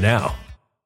now. 0.00 0.34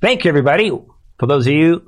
Thank 0.00 0.24
you, 0.24 0.28
everybody. 0.28 0.70
For 1.18 1.26
those 1.26 1.48
of 1.48 1.52
you 1.52 1.82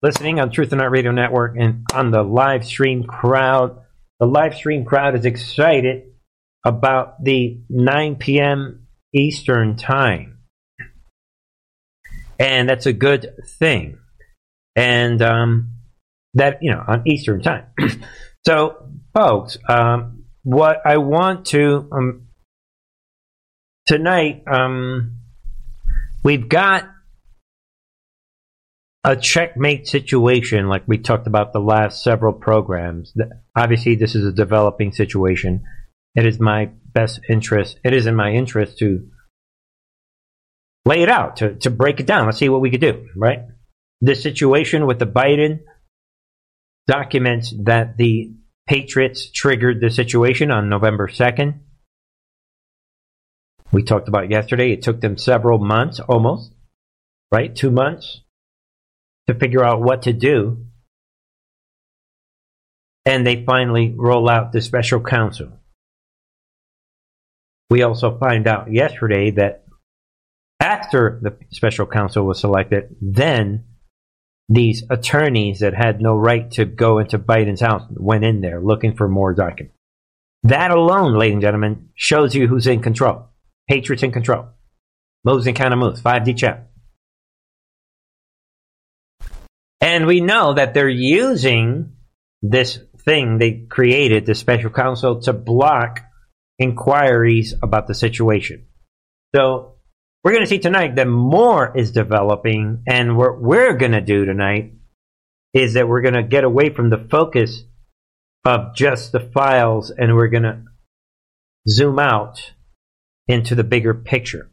listening 0.00 0.38
on 0.38 0.52
Truth 0.52 0.70
and 0.70 0.80
Art 0.80 0.92
Radio 0.92 1.10
Network 1.10 1.56
and 1.58 1.84
on 1.92 2.12
the 2.12 2.22
live 2.22 2.64
stream 2.64 3.02
crowd, 3.02 3.80
the 4.20 4.26
live 4.26 4.54
stream 4.54 4.84
crowd 4.84 5.16
is 5.16 5.24
excited 5.24 6.04
about 6.64 7.24
the 7.24 7.58
9 7.68 8.16
p.m. 8.16 8.86
Eastern 9.12 9.76
Time. 9.76 10.38
And 12.38 12.68
that's 12.68 12.86
a 12.86 12.92
good 12.92 13.34
thing. 13.58 13.98
And 14.76 15.20
um, 15.20 15.72
that, 16.34 16.58
you 16.62 16.70
know, 16.70 16.84
on 16.86 17.02
Eastern 17.08 17.42
Time. 17.42 17.64
so, 18.46 18.90
folks, 19.12 19.58
um, 19.68 20.26
what 20.44 20.82
I 20.86 20.98
want 20.98 21.46
to, 21.46 21.88
um, 21.90 22.28
tonight, 23.86 24.44
um, 24.46 25.16
we've 26.22 26.48
got 26.48 26.90
a 29.06 29.14
checkmate 29.14 29.86
situation 29.86 30.68
like 30.68 30.82
we 30.88 30.98
talked 30.98 31.28
about 31.28 31.52
the 31.52 31.60
last 31.60 32.02
several 32.02 32.32
programs. 32.32 33.14
Obviously, 33.56 33.94
this 33.94 34.16
is 34.16 34.26
a 34.26 34.32
developing 34.32 34.90
situation. 34.90 35.62
It 36.16 36.26
is 36.26 36.40
my 36.40 36.70
best 36.92 37.20
interest. 37.28 37.78
It 37.84 37.94
is 37.94 38.06
in 38.06 38.16
my 38.16 38.32
interest 38.32 38.78
to 38.78 39.06
lay 40.84 41.02
it 41.02 41.08
out, 41.08 41.36
to, 41.36 41.54
to 41.54 41.70
break 41.70 42.00
it 42.00 42.06
down. 42.06 42.26
Let's 42.26 42.38
see 42.38 42.48
what 42.48 42.60
we 42.60 42.70
could 42.70 42.80
do, 42.80 43.06
right? 43.16 43.42
This 44.00 44.24
situation 44.24 44.86
with 44.86 44.98
the 44.98 45.06
Biden 45.06 45.60
documents 46.88 47.54
that 47.64 47.96
the 47.96 48.32
Patriots 48.66 49.30
triggered 49.30 49.80
the 49.80 49.90
situation 49.90 50.50
on 50.50 50.68
November 50.68 51.06
2nd. 51.06 51.60
We 53.70 53.84
talked 53.84 54.08
about 54.08 54.30
yesterday. 54.30 54.72
It 54.72 54.82
took 54.82 55.00
them 55.00 55.16
several 55.16 55.60
months, 55.60 56.00
almost, 56.00 56.52
right? 57.30 57.54
Two 57.54 57.70
months 57.70 58.22
to 59.28 59.34
figure 59.34 59.64
out 59.64 59.82
what 59.82 60.02
to 60.02 60.12
do. 60.12 60.66
And 63.04 63.26
they 63.26 63.44
finally 63.44 63.94
roll 63.96 64.28
out 64.28 64.52
the 64.52 64.60
special 64.60 65.00
counsel. 65.00 65.52
We 67.70 67.82
also 67.82 68.18
find 68.18 68.46
out 68.46 68.72
yesterday 68.72 69.32
that 69.32 69.64
after 70.60 71.20
the 71.22 71.36
special 71.50 71.86
counsel 71.86 72.24
was 72.24 72.40
selected, 72.40 72.96
then 73.00 73.64
these 74.48 74.84
attorneys 74.90 75.60
that 75.60 75.74
had 75.74 76.00
no 76.00 76.14
right 76.14 76.50
to 76.52 76.64
go 76.64 76.98
into 76.98 77.18
Biden's 77.18 77.60
house 77.60 77.82
went 77.90 78.24
in 78.24 78.40
there 78.40 78.60
looking 78.60 78.96
for 78.96 79.08
more 79.08 79.34
documents. 79.34 79.74
That 80.44 80.70
alone, 80.70 81.18
ladies 81.18 81.34
and 81.34 81.42
gentlemen, 81.42 81.88
shows 81.96 82.34
you 82.34 82.46
who's 82.46 82.68
in 82.68 82.80
control. 82.80 83.30
Patriots 83.68 84.04
in 84.04 84.12
control. 84.12 84.46
Moves 85.24 85.48
and 85.48 85.56
counter 85.56 85.76
moves. 85.76 86.00
5D 86.00 86.36
chess. 86.36 86.60
And 89.80 90.06
we 90.06 90.20
know 90.20 90.54
that 90.54 90.74
they're 90.74 90.88
using 90.88 91.92
this 92.42 92.78
thing 93.04 93.38
they 93.38 93.66
created, 93.68 94.26
the 94.26 94.34
special 94.34 94.70
counsel, 94.70 95.20
to 95.22 95.32
block 95.32 96.00
inquiries 96.58 97.54
about 97.62 97.86
the 97.86 97.94
situation. 97.94 98.66
So 99.34 99.74
we're 100.24 100.32
going 100.32 100.44
to 100.44 100.48
see 100.48 100.58
tonight 100.58 100.96
that 100.96 101.06
more 101.06 101.76
is 101.76 101.92
developing, 101.92 102.82
and 102.86 103.16
what 103.16 103.40
we're 103.40 103.74
going 103.74 103.92
to 103.92 104.00
do 104.00 104.24
tonight 104.24 104.72
is 105.52 105.74
that 105.74 105.88
we're 105.88 106.02
going 106.02 106.14
to 106.14 106.22
get 106.22 106.44
away 106.44 106.70
from 106.70 106.90
the 106.90 107.06
focus 107.10 107.64
of 108.44 108.74
just 108.74 109.12
the 109.12 109.20
files 109.20 109.90
and 109.90 110.14
we're 110.14 110.28
going 110.28 110.42
to 110.42 110.62
zoom 111.68 111.98
out 111.98 112.52
into 113.28 113.54
the 113.54 113.64
bigger 113.64 113.94
picture. 113.94 114.50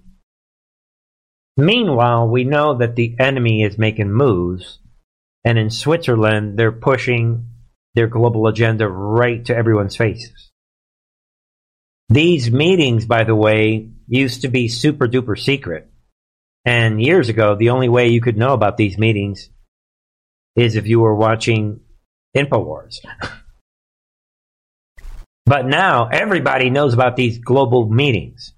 Meanwhile, 1.58 2.30
we 2.30 2.44
know 2.44 2.78
that 2.78 2.96
the 2.96 3.16
enemy 3.20 3.64
is 3.64 3.78
making 3.78 4.12
moves, 4.12 4.80
and 5.46 5.58
in 5.58 5.70
Switzerland, 5.70 6.58
they're 6.58 6.72
pushing 6.72 7.50
their 7.96 8.08
global 8.08 8.48
agenda 8.48 8.88
right 8.88 9.46
to 9.46 9.56
everyone's 9.56 9.96
faces. 9.96 10.52
These 12.10 12.52
meetings, 12.52 13.06
by 13.06 13.24
the 13.24 13.36
way, 13.36 13.90
used 14.08 14.42
to 14.42 14.48
be 14.48 14.68
super 14.68 15.08
duper 15.08 15.40
secret. 15.40 15.90
And 16.66 17.02
years 17.02 17.30
ago, 17.30 17.56
the 17.56 17.72
only 17.72 17.90
way 17.90 18.10
you 18.10 18.22
could 18.22 18.38
know 18.38 18.54
about 18.54 18.78
these 18.78 18.98
meetings 18.98 19.50
is 20.56 20.76
if 20.76 20.88
you 20.88 21.00
were 21.00 21.16
watching 21.16 21.82
InfoWars. 22.36 23.00
but 25.46 25.66
now 25.66 26.08
everybody 26.08 26.70
knows 26.70 26.94
about 26.94 27.16
these 27.16 27.40
global 27.40 27.90
meetings. 27.90 28.54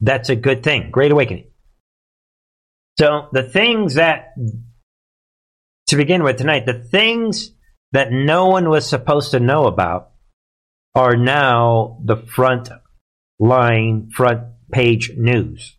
That's 0.00 0.30
a 0.30 0.36
good 0.36 0.62
thing. 0.62 0.90
Great 0.90 1.12
awakening. 1.12 1.50
So 2.98 3.28
the 3.32 3.42
things 3.42 3.94
that, 3.94 4.34
to 5.90 5.96
begin 5.96 6.22
with 6.22 6.36
tonight, 6.36 6.64
the 6.66 6.74
things 6.74 7.50
that 7.90 8.12
no 8.12 8.46
one 8.46 8.70
was 8.70 8.88
supposed 8.88 9.32
to 9.32 9.40
know 9.40 9.64
about 9.64 10.12
are 10.94 11.16
now 11.16 11.98
the 12.04 12.16
front 12.16 12.68
line, 13.40 14.08
front 14.14 14.44
page 14.70 15.10
news. 15.16 15.76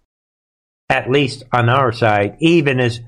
At 0.90 1.10
least 1.10 1.44
on 1.54 1.70
our 1.70 1.94
side, 1.94 2.36
even 2.42 2.82
as 2.82 3.00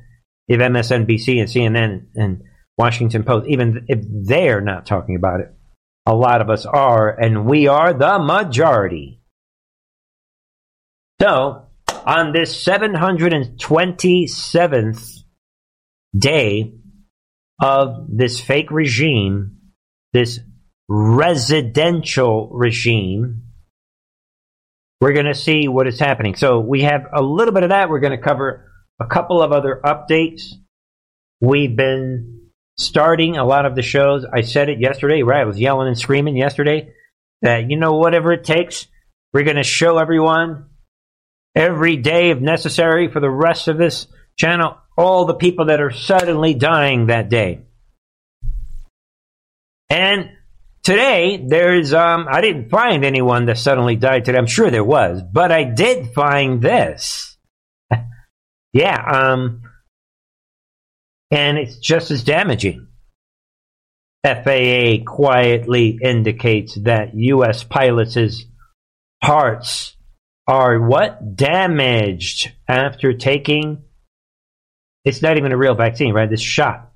if 0.47 0.61
MSNBC 0.61 1.39
and 1.39 1.49
CNN 1.49 2.05
and 2.15 2.43
Washington 2.77 3.25
Post, 3.25 3.49
even 3.49 3.83
if 3.89 3.99
they're 4.09 4.61
not 4.61 4.85
talking 4.85 5.17
about 5.17 5.41
it, 5.41 5.53
a 6.05 6.15
lot 6.15 6.39
of 6.39 6.49
us 6.49 6.65
are, 6.65 7.09
and 7.09 7.45
we 7.45 7.67
are 7.67 7.93
the 7.93 8.17
majority. 8.19 9.19
So, 11.21 11.65
on 12.05 12.31
this 12.31 12.65
727th 12.65 15.19
day 16.17 16.75
of 17.61 18.07
this 18.09 18.39
fake 18.39 18.71
regime, 18.71 19.57
this 20.13 20.39
residential 20.89 22.49
regime, 22.51 23.43
we're 25.01 25.13
going 25.13 25.25
to 25.25 25.35
see 25.35 25.67
what 25.67 25.87
is 25.87 25.99
happening. 25.99 26.35
So 26.35 26.59
we 26.59 26.83
have 26.83 27.05
a 27.13 27.21
little 27.21 27.53
bit 27.53 27.63
of 27.63 27.69
that. 27.69 27.89
We're 27.89 27.99
going 27.99 28.17
to 28.17 28.23
cover 28.23 28.71
a 29.01 29.05
couple 29.05 29.41
of 29.41 29.51
other 29.51 29.81
updates. 29.83 30.43
We've 31.41 31.75
been 31.75 32.49
starting 32.77 33.37
a 33.37 33.45
lot 33.45 33.65
of 33.65 33.75
the 33.75 33.81
shows. 33.81 34.25
I 34.31 34.41
said 34.41 34.69
it 34.69 34.79
yesterday, 34.79 35.21
right? 35.23 35.41
I 35.41 35.45
was 35.45 35.59
yelling 35.59 35.89
and 35.89 35.97
screaming 35.97 36.37
yesterday 36.37 36.93
that, 37.41 37.69
you 37.69 37.77
know, 37.77 37.93
whatever 37.93 38.31
it 38.31 38.45
takes, 38.45 38.87
we're 39.33 39.43
going 39.43 39.57
to 39.57 39.63
show 39.63 39.97
everyone 39.97 40.69
every 41.55 41.97
day, 41.97 42.29
if 42.29 42.39
necessary, 42.39 43.11
for 43.11 43.19
the 43.19 43.29
rest 43.29 43.67
of 43.67 43.77
this 43.77 44.07
channel, 44.37 44.77
all 44.97 45.25
the 45.25 45.33
people 45.33 45.65
that 45.65 45.81
are 45.81 45.91
suddenly 45.91 46.53
dying 46.53 47.07
that 47.07 47.29
day. 47.29 47.61
And 49.89 50.29
Today, 50.83 51.41
there's, 51.47 51.93
um, 51.93 52.27
I 52.29 52.41
didn't 52.41 52.69
find 52.69 53.05
anyone 53.05 53.45
that 53.45 53.57
suddenly 53.57 53.95
died 53.95 54.25
today. 54.25 54.37
I'm 54.37 54.47
sure 54.47 54.69
there 54.69 54.83
was, 54.83 55.21
but 55.21 55.49
I 55.49 55.63
did 55.63 56.13
find 56.13 56.61
this. 56.61 57.37
yeah, 58.73 59.01
um, 59.01 59.61
and 61.31 61.57
it's 61.57 61.77
just 61.77 62.11
as 62.11 62.25
damaging. 62.25 62.87
FAA 64.25 65.05
quietly 65.07 65.99
indicates 66.01 66.75
that 66.83 67.11
U.S. 67.13 67.63
pilots' 67.63 68.43
hearts 69.23 69.95
are 70.47 70.81
what? 70.81 71.37
Damaged 71.37 72.51
after 72.67 73.13
taking, 73.13 73.83
it's 75.05 75.21
not 75.21 75.37
even 75.37 75.51
a 75.51 75.57
real 75.57 75.75
vaccine, 75.75 76.13
right? 76.13 76.29
This 76.29 76.41
shot. 76.41 76.91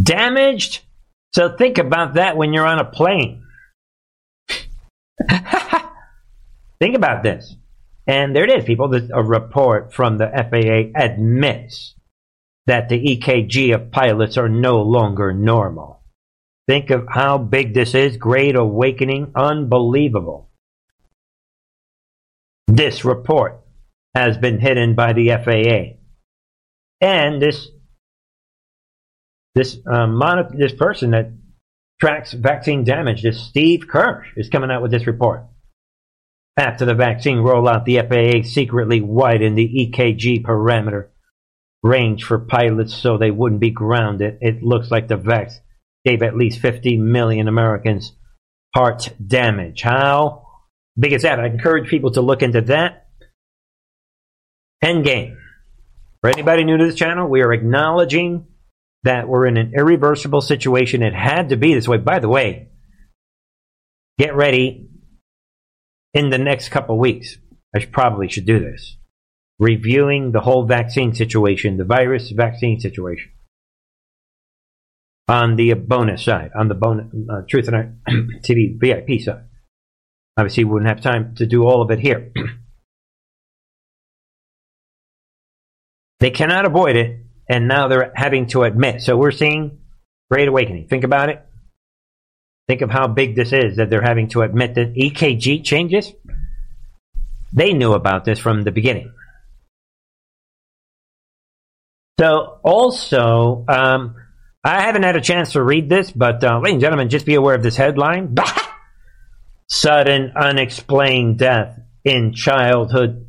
Damaged 0.00 0.82
so 1.32 1.56
think 1.56 1.78
about 1.78 2.14
that 2.14 2.36
when 2.36 2.52
you're 2.52 2.66
on 2.66 2.78
a 2.78 2.84
plane. 2.84 3.44
think 6.80 6.96
about 6.96 7.22
this. 7.22 7.54
And 8.06 8.34
there 8.34 8.44
it 8.44 8.58
is, 8.58 8.64
people. 8.64 8.92
A 8.94 9.22
report 9.22 9.92
from 9.92 10.16
the 10.16 10.28
FAA 10.28 10.98
admits 10.98 11.94
that 12.66 12.88
the 12.88 12.98
EKG 12.98 13.74
of 13.74 13.90
pilots 13.90 14.38
are 14.38 14.48
no 14.48 14.80
longer 14.82 15.32
normal. 15.32 16.02
Think 16.66 16.90
of 16.90 17.06
how 17.08 17.38
big 17.38 17.74
this 17.74 17.94
is. 17.94 18.16
Great 18.16 18.56
awakening. 18.56 19.32
Unbelievable. 19.34 20.48
This 22.66 23.04
report 23.04 23.60
has 24.18 24.36
been 24.36 24.58
hidden 24.60 24.94
by 24.94 25.12
the 25.12 25.28
FAA. 25.28 25.98
And 27.00 27.40
this 27.40 27.68
this 29.54 29.76
um, 29.86 30.20
this 30.56 30.72
person 30.72 31.10
that 31.12 31.32
tracks 32.00 32.32
vaccine 32.32 32.84
damage, 32.84 33.22
this 33.22 33.40
Steve 33.40 33.86
Kirsch, 33.88 34.28
is 34.36 34.48
coming 34.48 34.70
out 34.70 34.82
with 34.82 34.90
this 34.90 35.06
report. 35.06 35.46
After 36.56 36.84
the 36.84 36.94
vaccine 36.94 37.38
rollout, 37.38 37.84
the 37.84 37.98
FAA 37.98 38.48
secretly 38.48 39.00
widened 39.00 39.56
the 39.56 39.90
EKG 39.92 40.42
parameter 40.42 41.08
range 41.82 42.24
for 42.24 42.38
pilots 42.38 42.94
so 42.94 43.16
they 43.16 43.30
wouldn't 43.30 43.60
be 43.60 43.70
grounded. 43.70 44.38
It 44.40 44.62
looks 44.62 44.90
like 44.90 45.06
the 45.06 45.16
vax 45.16 45.54
gave 46.04 46.22
at 46.22 46.36
least 46.36 46.60
50 46.60 46.96
million 46.96 47.46
Americans 47.46 48.12
heart 48.74 49.08
damage. 49.24 49.82
How 49.82 50.46
big 50.98 51.12
is 51.12 51.22
that? 51.22 51.38
I 51.38 51.46
encourage 51.46 51.88
people 51.88 52.12
to 52.12 52.20
look 52.20 52.42
into 52.42 52.60
that. 52.62 53.07
Endgame. 54.82 55.36
For 56.20 56.30
anybody 56.30 56.64
new 56.64 56.76
to 56.76 56.86
this 56.86 56.94
channel, 56.94 57.28
we 57.28 57.42
are 57.42 57.52
acknowledging 57.52 58.46
that 59.04 59.28
we're 59.28 59.46
in 59.46 59.56
an 59.56 59.72
irreversible 59.76 60.40
situation. 60.40 61.02
It 61.02 61.14
had 61.14 61.50
to 61.50 61.56
be 61.56 61.74
this 61.74 61.88
way. 61.88 61.98
By 61.98 62.18
the 62.18 62.28
way, 62.28 62.68
get 64.18 64.34
ready 64.34 64.88
in 66.14 66.30
the 66.30 66.38
next 66.38 66.70
couple 66.70 66.98
weeks. 66.98 67.36
I 67.74 67.80
should, 67.80 67.92
probably 67.92 68.28
should 68.28 68.46
do 68.46 68.58
this. 68.58 68.96
Reviewing 69.58 70.32
the 70.32 70.40
whole 70.40 70.66
vaccine 70.66 71.14
situation, 71.14 71.76
the 71.76 71.84
virus 71.84 72.30
vaccine 72.30 72.80
situation. 72.80 73.32
On 75.28 75.56
the 75.56 75.74
bonus 75.74 76.24
side, 76.24 76.52
on 76.58 76.68
the 76.68 76.74
bonus, 76.74 77.12
uh, 77.30 77.42
Truth 77.48 77.68
and 77.68 77.76
Art 77.76 77.88
TV 78.42 78.78
VIP 78.80 79.20
side. 79.20 79.44
Obviously, 80.36 80.64
we 80.64 80.70
wouldn't 80.70 80.88
have 80.88 81.02
time 81.02 81.34
to 81.36 81.46
do 81.46 81.64
all 81.64 81.82
of 81.82 81.90
it 81.90 81.98
here. 81.98 82.32
they 86.20 86.30
cannot 86.30 86.64
avoid 86.64 86.96
it, 86.96 87.20
and 87.48 87.68
now 87.68 87.88
they're 87.88 88.12
having 88.14 88.46
to 88.48 88.64
admit. 88.64 89.02
So 89.02 89.16
we're 89.16 89.30
seeing 89.30 89.78
Great 90.30 90.48
Awakening. 90.48 90.88
Think 90.88 91.04
about 91.04 91.28
it. 91.28 91.44
Think 92.66 92.82
of 92.82 92.90
how 92.90 93.06
big 93.06 93.34
this 93.34 93.52
is 93.52 93.76
that 93.76 93.88
they're 93.88 94.02
having 94.02 94.28
to 94.30 94.42
admit 94.42 94.74
that 94.74 94.94
EKG 94.94 95.64
changes. 95.64 96.12
They 97.52 97.72
knew 97.72 97.94
about 97.94 98.24
this 98.24 98.38
from 98.38 98.62
the 98.62 98.72
beginning. 98.72 99.12
So, 102.20 102.58
also, 102.62 103.64
um, 103.68 104.16
I 104.64 104.82
haven't 104.82 105.04
had 105.04 105.16
a 105.16 105.20
chance 105.20 105.52
to 105.52 105.62
read 105.62 105.88
this, 105.88 106.10
but 106.10 106.42
uh, 106.42 106.58
ladies 106.58 106.74
and 106.74 106.80
gentlemen, 106.80 107.08
just 107.08 107.24
be 107.24 107.36
aware 107.36 107.54
of 107.54 107.62
this 107.62 107.76
headline 107.76 108.34
Sudden 109.70 110.32
unexplained 110.34 111.38
death 111.38 111.78
in 112.04 112.34
childhood 112.34 113.27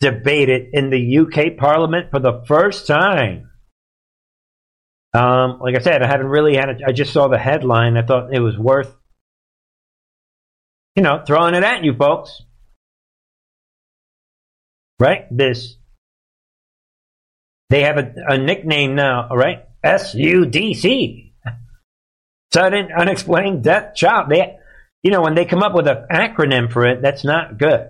debated 0.00 0.68
in 0.72 0.90
the 0.90 1.18
UK 1.18 1.56
Parliament 1.56 2.10
for 2.10 2.20
the 2.20 2.42
first 2.46 2.86
time. 2.86 3.50
Um, 5.14 5.58
like 5.60 5.74
I 5.74 5.80
said, 5.80 6.02
I 6.02 6.06
haven't 6.06 6.28
really 6.28 6.56
had. 6.56 6.80
I 6.86 6.92
just 6.92 7.12
saw 7.12 7.28
the 7.28 7.38
headline. 7.38 7.96
I 7.96 8.02
thought 8.02 8.32
it 8.32 8.40
was 8.40 8.58
worth, 8.58 8.94
you 10.94 11.02
know, 11.02 11.22
throwing 11.26 11.54
it 11.54 11.64
at 11.64 11.84
you 11.84 11.94
folks. 11.94 12.42
Right? 15.00 15.24
This. 15.30 15.76
They 17.70 17.82
have 17.82 17.98
a, 17.98 18.12
a 18.28 18.38
nickname 18.38 18.94
now, 18.94 19.28
right? 19.30 19.64
SUDC. 19.84 21.32
Sudden 22.52 22.88
unexplained 22.96 23.62
death 23.62 23.94
child. 23.94 24.30
They, 24.30 24.56
you 25.02 25.10
know, 25.10 25.20
when 25.20 25.34
they 25.34 25.44
come 25.44 25.62
up 25.62 25.74
with 25.74 25.86
an 25.86 26.06
acronym 26.10 26.72
for 26.72 26.86
it, 26.86 27.02
that's 27.02 27.24
not 27.24 27.58
good. 27.58 27.88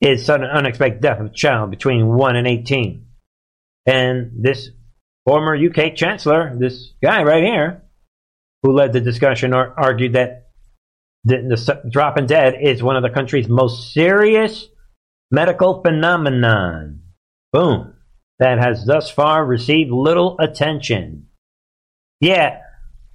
Is 0.00 0.24
sudden 0.24 0.46
unexpected 0.46 1.02
death 1.02 1.20
of 1.20 1.26
a 1.26 1.30
child 1.30 1.70
between 1.70 2.06
1 2.06 2.36
and 2.36 2.46
18. 2.46 3.06
And 3.84 4.32
this 4.42 4.70
former 5.26 5.54
UK 5.54 5.94
Chancellor, 5.94 6.56
this 6.58 6.94
guy 7.02 7.22
right 7.22 7.42
here, 7.42 7.82
who 8.62 8.72
led 8.72 8.94
the 8.94 9.00
discussion, 9.00 9.52
argued 9.52 10.14
that 10.14 10.48
the, 11.24 11.36
the 11.36 11.90
dropping 11.90 12.26
dead 12.26 12.54
is 12.62 12.82
one 12.82 12.96
of 12.96 13.02
the 13.02 13.10
country's 13.10 13.48
most 13.48 13.92
serious 13.92 14.68
medical 15.30 15.82
phenomenon. 15.82 17.02
Boom. 17.52 17.94
That 18.38 18.58
has 18.58 18.86
thus 18.86 19.10
far 19.10 19.44
received 19.44 19.90
little 19.90 20.36
attention. 20.38 21.26
Yeah, 22.20 22.60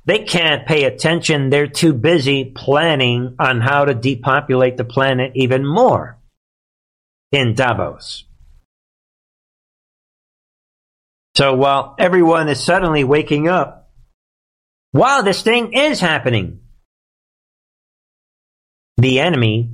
they 0.06 0.20
can't 0.20 0.68
pay 0.68 0.84
attention. 0.84 1.50
They're 1.50 1.66
too 1.66 1.94
busy 1.94 2.46
planning 2.46 3.36
on 3.40 3.60
how 3.60 3.86
to 3.86 3.96
depopulate 3.96 4.78
the 4.78 4.84
planet 4.84 5.32
even 5.34 5.66
more 5.66 6.20
in 7.32 7.54
Davos. 7.54 8.26
So 11.36 11.54
while 11.56 11.96
everyone 12.00 12.48
is 12.48 12.64
suddenly 12.64 13.04
waking 13.04 13.48
up, 13.48 13.92
while 14.92 15.22
this 15.24 15.42
thing 15.42 15.74
is 15.74 16.00
happening, 16.00 16.62
the 18.98 19.20
enemy, 19.20 19.72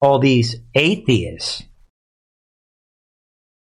all 0.00 0.18
these 0.18 0.56
atheists, 0.74 1.62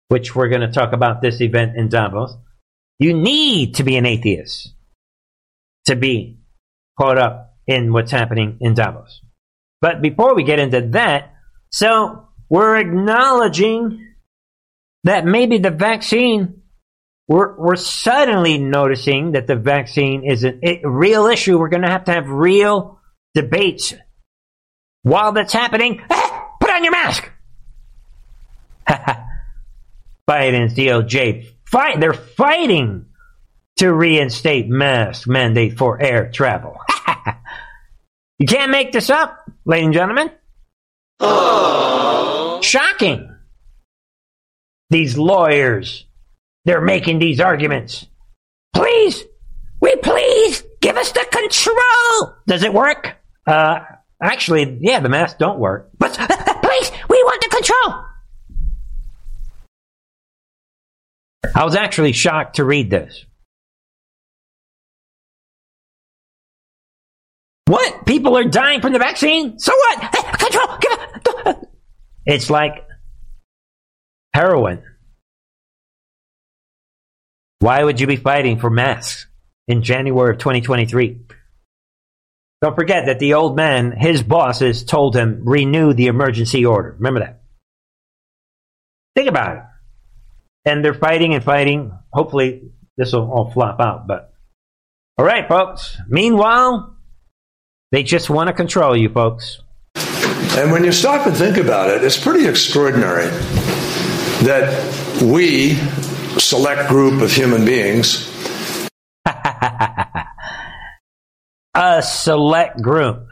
which 0.08 0.34
we're 0.34 0.48
going 0.48 0.60
to 0.60 0.72
talk 0.72 0.92
about 0.92 1.22
this 1.22 1.40
event 1.40 1.76
in 1.76 1.88
Davos, 1.88 2.36
you 2.98 3.14
need 3.14 3.76
to 3.76 3.84
be 3.84 3.96
an 3.96 4.04
atheist 4.04 4.74
to 5.86 5.96
be 5.96 6.38
caught 6.98 7.16
up 7.16 7.56
in 7.66 7.92
what's 7.92 8.10
happening 8.10 8.58
in 8.60 8.74
Davos. 8.74 9.22
But 9.80 10.02
before 10.02 10.34
we 10.34 10.42
get 10.42 10.58
into 10.58 10.82
that, 10.92 11.32
so 11.70 12.27
we're 12.48 12.76
acknowledging 12.76 14.14
that 15.04 15.24
maybe 15.24 15.58
the 15.58 15.70
vaccine 15.70 16.58
we're, 17.28 17.54
we're 17.56 17.76
suddenly 17.76 18.56
noticing 18.56 19.32
that 19.32 19.46
the 19.46 19.54
vaccine 19.54 20.24
is 20.24 20.44
a, 20.44 20.54
a 20.66 20.88
real 20.88 21.26
issue. 21.26 21.58
We're 21.58 21.68
going 21.68 21.82
to 21.82 21.90
have 21.90 22.04
to 22.04 22.12
have 22.12 22.28
real 22.28 22.98
debates. 23.34 23.92
While 25.02 25.32
that's 25.32 25.52
happening, 25.52 26.02
ah, 26.10 26.54
put 26.60 26.70
on 26.70 26.82
your 26.82 26.92
mask. 26.92 27.30
Biden's 30.28 30.74
DOJ 30.74 31.50
fight. 31.66 32.00
They're 32.00 32.14
fighting 32.14 33.06
to 33.76 33.92
reinstate 33.92 34.68
mask 34.68 35.28
mandate 35.28 35.78
for 35.78 36.02
air 36.02 36.30
travel. 36.30 36.78
you 38.38 38.46
can't 38.46 38.70
make 38.70 38.92
this 38.92 39.10
up, 39.10 39.38
ladies 39.66 39.86
and 39.86 39.94
gentlemen. 39.94 40.30
Shocking. 42.98 43.32
These 44.90 45.16
lawyers 45.16 46.06
they're 46.64 46.80
making 46.80 47.18
these 47.18 47.40
arguments. 47.40 48.06
Please, 48.74 49.24
we 49.80 49.94
please 49.96 50.64
give 50.80 50.96
us 50.96 51.12
the 51.12 51.26
control. 51.30 52.34
Does 52.46 52.62
it 52.62 52.74
work? 52.74 53.16
Uh, 53.46 53.80
actually, 54.22 54.78
yeah, 54.80 55.00
the 55.00 55.08
masks 55.08 55.38
don't 55.38 55.58
work. 55.58 55.90
But 55.98 56.20
uh, 56.20 56.26
uh, 56.28 56.60
please, 56.60 56.90
we 57.08 57.22
want 57.22 57.40
the 57.40 57.48
control. 57.48 58.04
I 61.54 61.64
was 61.64 61.74
actually 61.74 62.12
shocked 62.12 62.56
to 62.56 62.64
read 62.64 62.90
this. 62.90 63.24
What? 67.66 68.04
People 68.04 68.36
are 68.36 68.44
dying 68.44 68.80
from 68.80 68.92
the 68.92 68.98
vaccine? 68.98 69.58
So 69.58 69.72
what? 69.74 70.04
Uh, 70.04 70.36
control. 70.36 70.78
Give 70.80 70.98
it. 71.46 71.68
It's 72.26 72.50
like 72.50 72.87
heroin. 74.38 74.80
Why 77.58 77.82
would 77.82 78.00
you 78.00 78.06
be 78.06 78.14
fighting 78.14 78.60
for 78.60 78.70
masks 78.70 79.26
in 79.66 79.82
January 79.82 80.30
of 80.30 80.38
2023? 80.38 81.18
Don't 82.62 82.76
forget 82.76 83.06
that 83.06 83.18
the 83.18 83.34
old 83.34 83.56
man, 83.56 83.90
his 83.90 84.22
bosses 84.22 84.84
told 84.84 85.16
him, 85.16 85.42
renew 85.44 85.92
the 85.92 86.06
emergency 86.06 86.64
order. 86.64 86.94
Remember 86.98 87.20
that. 87.20 87.42
Think 89.16 89.28
about 89.28 89.56
it. 89.56 89.62
And 90.64 90.84
they're 90.84 90.94
fighting 90.94 91.34
and 91.34 91.42
fighting. 91.42 91.92
Hopefully, 92.12 92.70
this 92.96 93.12
will 93.12 93.30
all 93.30 93.50
flop 93.50 93.80
out. 93.80 94.06
But, 94.06 94.32
all 95.16 95.24
right, 95.24 95.48
folks. 95.48 95.96
Meanwhile, 96.08 96.96
they 97.90 98.04
just 98.04 98.30
want 98.30 98.46
to 98.46 98.52
control 98.52 98.96
you, 98.96 99.08
folks. 99.08 99.60
And 99.96 100.70
when 100.70 100.84
you 100.84 100.92
stop 100.92 101.26
and 101.26 101.36
think 101.36 101.56
about 101.56 101.90
it, 101.90 102.04
it's 102.04 102.22
pretty 102.22 102.46
extraordinary 102.46 103.30
that 104.44 105.22
we 105.22 105.74
select 106.38 106.88
group 106.88 107.20
of 107.20 107.32
human 107.32 107.64
beings. 107.64 108.32
a 111.74 112.02
select 112.02 112.80
group. 112.80 113.26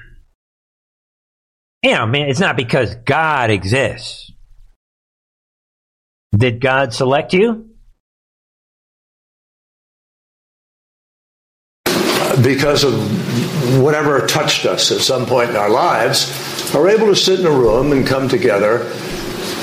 You 1.83 1.93
know, 1.93 2.03
I 2.03 2.07
mean, 2.07 2.29
it's 2.29 2.41
not 2.41 2.57
because 2.57 2.95
God 2.97 3.51
exists. 3.51 4.33
Did 6.37 6.61
God 6.61 6.93
select 6.93 7.33
you? 7.33 7.71
Because 12.43 12.85
of 12.85 13.81
whatever 13.81 14.27
touched 14.27 14.67
us 14.67 14.91
at 14.91 15.01
some 15.01 15.27
point 15.27 15.51
in 15.51 15.57
our 15.57 15.71
lives, 15.71 16.75
are 16.75 16.89
able 16.89 17.07
to 17.07 17.17
sit 17.17 17.41
in 17.41 17.47
a 17.47 17.51
room 17.51 17.93
and 17.93 18.07
come 18.07 18.29
together 18.29 18.93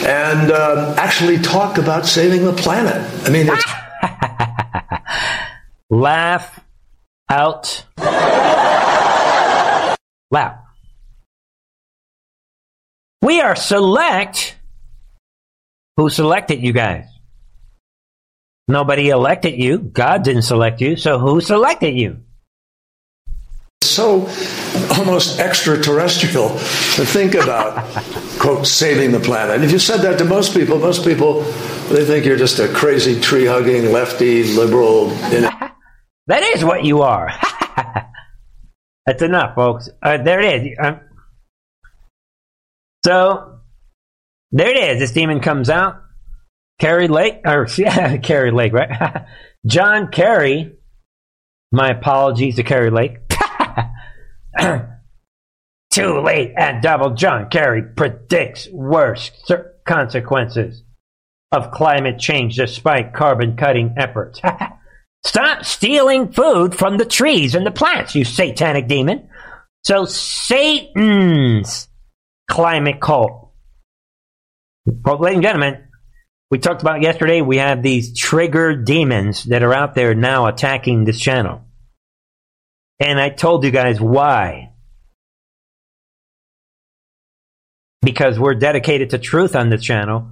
and 0.05 0.51
uh, 0.51 0.95
actually 0.97 1.39
talk 1.39 1.77
about 1.77 2.05
saving 2.05 2.45
the 2.45 2.53
planet. 2.53 3.01
I 3.25 3.29
mean. 3.29 3.49
Laugh 5.89 6.59
out 7.29 7.85
loud. 10.31 10.59
We 13.21 13.41
are 13.41 13.55
select. 13.55 14.57
Who 15.97 16.09
selected 16.09 16.63
you 16.63 16.73
guys? 16.73 17.05
Nobody 18.67 19.09
elected 19.09 19.59
you. 19.59 19.77
God 19.77 20.23
didn't 20.23 20.41
select 20.41 20.81
you. 20.81 20.95
So 20.95 21.19
who 21.19 21.39
selected 21.39 21.95
you? 21.95 22.23
So 23.93 24.27
almost 24.97 25.39
extraterrestrial 25.39 26.49
to 26.49 27.05
think 27.05 27.35
about, 27.35 27.85
quote, 28.39 28.65
saving 28.65 29.11
the 29.11 29.19
planet. 29.19 29.63
If 29.63 29.71
you 29.71 29.79
said 29.79 29.97
that 30.01 30.17
to 30.19 30.25
most 30.25 30.53
people, 30.53 30.79
most 30.79 31.05
people, 31.05 31.41
they 31.89 32.03
think 32.05 32.25
you're 32.25 32.37
just 32.37 32.59
a 32.59 32.67
crazy 32.67 33.19
tree 33.19 33.45
hugging, 33.45 33.91
lefty, 33.91 34.43
liberal. 34.55 35.07
that 36.27 36.43
is 36.55 36.65
what 36.65 36.83
you 36.83 37.03
are. 37.03 37.31
That's 39.05 39.21
enough, 39.21 39.55
folks. 39.55 39.89
Uh, 40.01 40.17
there 40.17 40.39
it 40.39 40.65
is. 40.65 40.77
Um, 40.81 41.01
so, 43.05 43.59
there 44.51 44.69
it 44.69 44.77
is. 44.77 44.99
This 44.99 45.11
demon 45.11 45.39
comes 45.39 45.69
out. 45.69 46.01
Kari 46.79 47.07
Lake, 47.07 47.41
or 47.45 47.67
yeah, 47.77 48.17
Kari 48.17 48.51
Lake, 48.51 48.73
right? 48.73 49.25
John 49.65 50.09
Kerry. 50.09 50.77
My 51.71 51.89
apologies 51.89 52.57
to 52.57 52.63
Kari 52.63 52.91
Lake. 52.91 53.17
Too 55.91 56.21
late 56.21 56.53
and 56.57 56.81
double. 56.81 57.11
John 57.11 57.49
Kerry 57.49 57.83
predicts 57.83 58.67
worse 58.71 59.31
consequences 59.85 60.83
of 61.51 61.71
climate 61.71 62.17
change 62.19 62.55
despite 62.55 63.13
carbon 63.13 63.55
cutting 63.55 63.93
efforts. 63.97 64.41
Stop 65.25 65.63
stealing 65.63 66.31
food 66.31 66.75
from 66.75 66.97
the 66.97 67.05
trees 67.05 67.55
and 67.55 67.65
the 67.65 67.71
plants, 67.71 68.15
you 68.15 68.25
satanic 68.25 68.87
demon. 68.87 69.29
So 69.83 70.05
Satan's 70.05 71.87
climate 72.49 72.99
cult. 72.99 73.51
Well, 74.85 75.19
ladies 75.19 75.35
and 75.35 75.43
gentlemen, 75.43 75.83
we 76.51 76.59
talked 76.59 76.81
about 76.81 77.01
yesterday, 77.01 77.41
we 77.41 77.57
have 77.57 77.81
these 77.81 78.17
triggered 78.17 78.85
demons 78.85 79.45
that 79.45 79.63
are 79.63 79.73
out 79.73 79.95
there 79.95 80.13
now 80.13 80.47
attacking 80.47 81.03
this 81.03 81.19
channel. 81.19 81.62
And 83.03 83.19
I 83.19 83.27
told 83.27 83.65
you 83.65 83.71
guys 83.71 83.99
why. 83.99 84.71
Because 88.01 88.39
we're 88.39 88.55
dedicated 88.55 89.09
to 89.09 89.17
truth 89.17 89.57
on 89.57 89.69
this 89.69 89.83
channel 89.83 90.31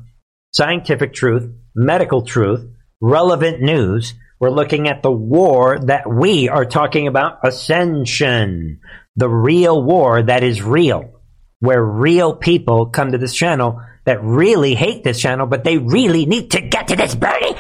scientific 0.54 1.14
truth, 1.14 1.50
medical 1.76 2.22
truth, 2.22 2.66
relevant 3.02 3.62
news. 3.62 4.14
We're 4.40 4.52
looking 4.52 4.88
at 4.88 5.04
the 5.04 5.12
war 5.12 5.80
that 5.80 6.10
we 6.10 6.48
are 6.48 6.66
talking 6.66 7.08
about 7.08 7.40
ascension, 7.44 8.80
the 9.18 9.30
real 9.30 9.84
war 9.84 10.24
that 10.24 10.44
is 10.44 10.62
real, 10.62 11.20
where 11.60 11.84
real 11.84 12.36
people 12.36 12.88
come 12.88 13.12
to 13.12 13.18
this 13.18 13.34
channel 13.34 13.82
that 14.06 14.24
really 14.24 14.76
hate 14.76 15.04
this 15.04 15.20
channel, 15.20 15.46
but 15.46 15.64
they 15.66 15.78
really 15.78 16.26
need 16.26 16.52
to 16.52 16.62
get 16.62 16.88
to 16.88 16.96
this 16.96 17.16
Bernie. 17.16 17.56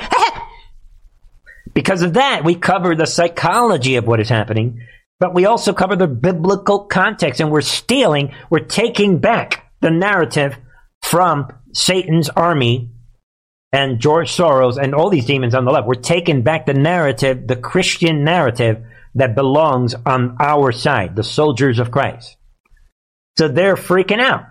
because 1.73 2.01
of 2.01 2.13
that, 2.13 2.43
we 2.43 2.55
cover 2.55 2.95
the 2.95 3.05
psychology 3.05 3.97
of 3.97 4.07
what 4.07 4.21
is 4.21 4.29
happening 4.29 4.81
but 5.21 5.35
we 5.35 5.45
also 5.45 5.71
cover 5.71 5.95
the 5.95 6.07
biblical 6.07 6.85
context 6.85 7.39
and 7.39 7.51
we're 7.51 7.61
stealing, 7.61 8.33
we're 8.49 8.57
taking 8.57 9.19
back 9.19 9.71
the 9.79 9.91
narrative 9.91 10.57
from 11.03 11.53
Satan's 11.73 12.27
army 12.29 12.89
and 13.71 13.99
George 13.99 14.35
Soros 14.35 14.77
and 14.81 14.95
all 14.95 15.11
these 15.11 15.27
demons 15.27 15.53
on 15.53 15.63
the 15.63 15.71
left. 15.71 15.85
We're 15.85 15.93
taking 15.93 16.41
back 16.41 16.65
the 16.65 16.73
narrative, 16.73 17.45
the 17.45 17.55
Christian 17.55 18.23
narrative 18.23 18.83
that 19.13 19.35
belongs 19.35 19.93
on 20.07 20.37
our 20.39 20.71
side, 20.71 21.15
the 21.15 21.23
soldiers 21.23 21.77
of 21.77 21.91
Christ. 21.91 22.35
So 23.37 23.47
they're 23.47 23.75
freaking 23.75 24.19
out. 24.19 24.45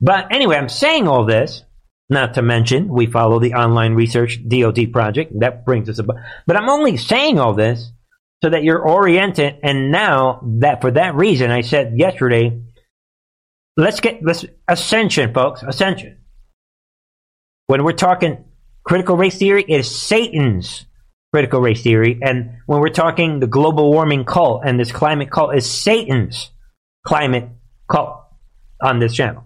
But 0.00 0.32
anyway, 0.32 0.56
I'm 0.56 0.68
saying 0.68 1.08
all 1.08 1.24
this, 1.24 1.64
not 2.08 2.34
to 2.34 2.42
mention 2.42 2.86
we 2.86 3.06
follow 3.06 3.40
the 3.40 3.54
online 3.54 3.94
research 3.94 4.38
DoD 4.46 4.92
project. 4.92 5.32
That 5.40 5.64
brings 5.64 5.88
us 5.88 5.98
about. 5.98 6.18
But 6.46 6.56
I'm 6.56 6.68
only 6.68 6.96
saying 6.96 7.40
all 7.40 7.54
this 7.54 7.90
so 8.42 8.50
that 8.50 8.64
you're 8.64 8.80
oriented. 8.80 9.58
And 9.62 9.90
now 9.90 10.40
that 10.60 10.80
for 10.80 10.90
that 10.92 11.14
reason, 11.14 11.50
I 11.50 11.62
said 11.62 11.98
yesterday, 11.98 12.60
let's 13.76 14.00
get 14.00 14.22
let's 14.22 14.44
ascension, 14.68 15.32
folks, 15.32 15.62
ascension. 15.62 16.18
When 17.66 17.84
we're 17.84 17.92
talking 17.92 18.44
critical 18.84 19.16
race 19.16 19.38
theory, 19.38 19.64
it 19.66 19.80
is 19.80 19.90
Satan's 19.90 20.86
critical 21.32 21.60
race 21.60 21.82
theory, 21.82 22.18
and 22.22 22.58
when 22.66 22.80
we're 22.80 22.88
talking 22.88 23.40
the 23.40 23.46
global 23.46 23.90
warming 23.90 24.24
cult 24.24 24.62
and 24.64 24.78
this 24.78 24.92
climate 24.92 25.30
cult 25.30 25.54
is 25.54 25.70
Satan's 25.70 26.50
climate 27.04 27.48
cult 27.90 28.22
on 28.80 29.00
this 29.00 29.14
channel. 29.14 29.44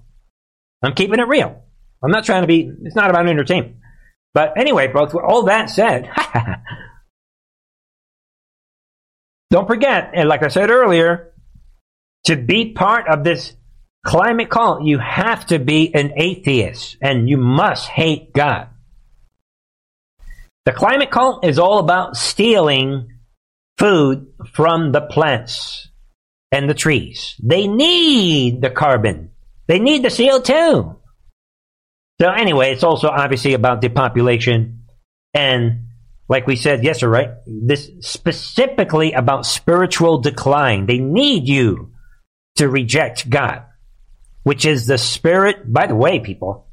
I'm 0.83 0.94
keeping 0.94 1.18
it 1.18 1.29
real. 1.29 1.62
I'm 2.03 2.11
not 2.11 2.24
trying 2.24 2.42
to 2.42 2.46
be. 2.46 2.70
It's 2.85 2.96
not 2.96 3.11
about 3.11 3.29
entertainment. 3.29 3.76
But 4.33 4.57
anyway, 4.57 4.92
folks. 4.92 5.12
With 5.12 5.24
all 5.24 5.44
that 5.44 5.70
said. 5.70 6.11
Don't 9.50 9.66
forget, 9.66 10.12
and 10.14 10.28
like 10.28 10.42
I 10.42 10.48
said 10.48 10.70
earlier, 10.70 11.32
to 12.24 12.36
be 12.36 12.72
part 12.72 13.08
of 13.08 13.24
this 13.24 13.54
climate 14.06 14.48
cult, 14.48 14.84
you 14.84 14.98
have 14.98 15.46
to 15.46 15.58
be 15.58 15.92
an 15.94 16.12
atheist 16.16 16.96
and 17.00 17.28
you 17.28 17.36
must 17.36 17.88
hate 17.88 18.32
God. 18.32 18.68
The 20.66 20.72
climate 20.72 21.10
cult 21.10 21.44
is 21.44 21.58
all 21.58 21.78
about 21.78 22.16
stealing 22.16 23.08
food 23.78 24.32
from 24.52 24.92
the 24.92 25.00
plants 25.00 25.88
and 26.52 26.68
the 26.68 26.74
trees. 26.74 27.34
They 27.42 27.66
need 27.66 28.60
the 28.60 28.70
carbon. 28.70 29.30
They 29.66 29.78
need 29.78 30.04
the 30.04 30.08
CO2. 30.08 30.96
So 32.20 32.30
anyway, 32.30 32.72
it's 32.72 32.84
also 32.84 33.08
obviously 33.08 33.54
about 33.54 33.80
depopulation 33.80 34.84
and 35.32 35.86
like 36.31 36.47
we 36.47 36.55
said 36.55 36.85
yesterday, 36.85 37.11
right? 37.11 37.31
This 37.45 37.90
specifically 38.03 39.12
about 39.12 39.47
spiritual 39.47 40.19
decline. 40.19 40.87
They 40.87 40.99
need 40.99 41.49
you 41.49 41.90
to 42.55 42.69
reject 42.69 43.29
God, 43.29 43.64
which 44.45 44.64
is 44.64 44.87
the 44.87 44.97
spirit, 44.97 45.71
by 45.71 45.88
the 45.88 45.97
way, 45.97 46.21
people, 46.21 46.69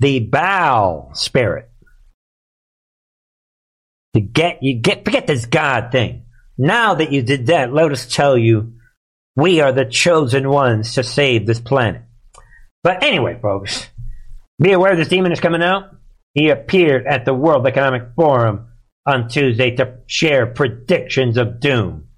the 0.00 0.20
Baal 0.20 1.10
spirit. 1.12 1.68
To 4.14 4.20
get, 4.22 4.62
you 4.62 4.80
get, 4.80 5.04
forget 5.04 5.26
this 5.26 5.44
God 5.44 5.92
thing. 5.92 6.24
Now 6.56 6.94
that 6.94 7.12
you 7.12 7.20
did 7.20 7.48
that, 7.48 7.74
let 7.74 7.92
us 7.92 8.06
tell 8.06 8.38
you, 8.38 8.76
we 9.36 9.60
are 9.60 9.72
the 9.72 9.84
chosen 9.84 10.48
ones 10.48 10.94
to 10.94 11.02
save 11.02 11.46
this 11.46 11.60
planet. 11.60 12.00
But 12.82 13.02
anyway, 13.02 13.38
folks, 13.42 13.90
be 14.58 14.72
aware 14.72 14.96
this 14.96 15.08
demon 15.08 15.32
is 15.32 15.40
coming 15.40 15.62
out. 15.62 15.90
He 16.32 16.48
appeared 16.48 17.06
at 17.06 17.26
the 17.26 17.34
World 17.34 17.66
Economic 17.66 18.14
Forum 18.16 18.68
on 19.06 19.28
Tuesday 19.28 19.76
to 19.76 19.98
share 20.06 20.46
predictions 20.46 21.36
of 21.36 21.60
doom 21.60 22.08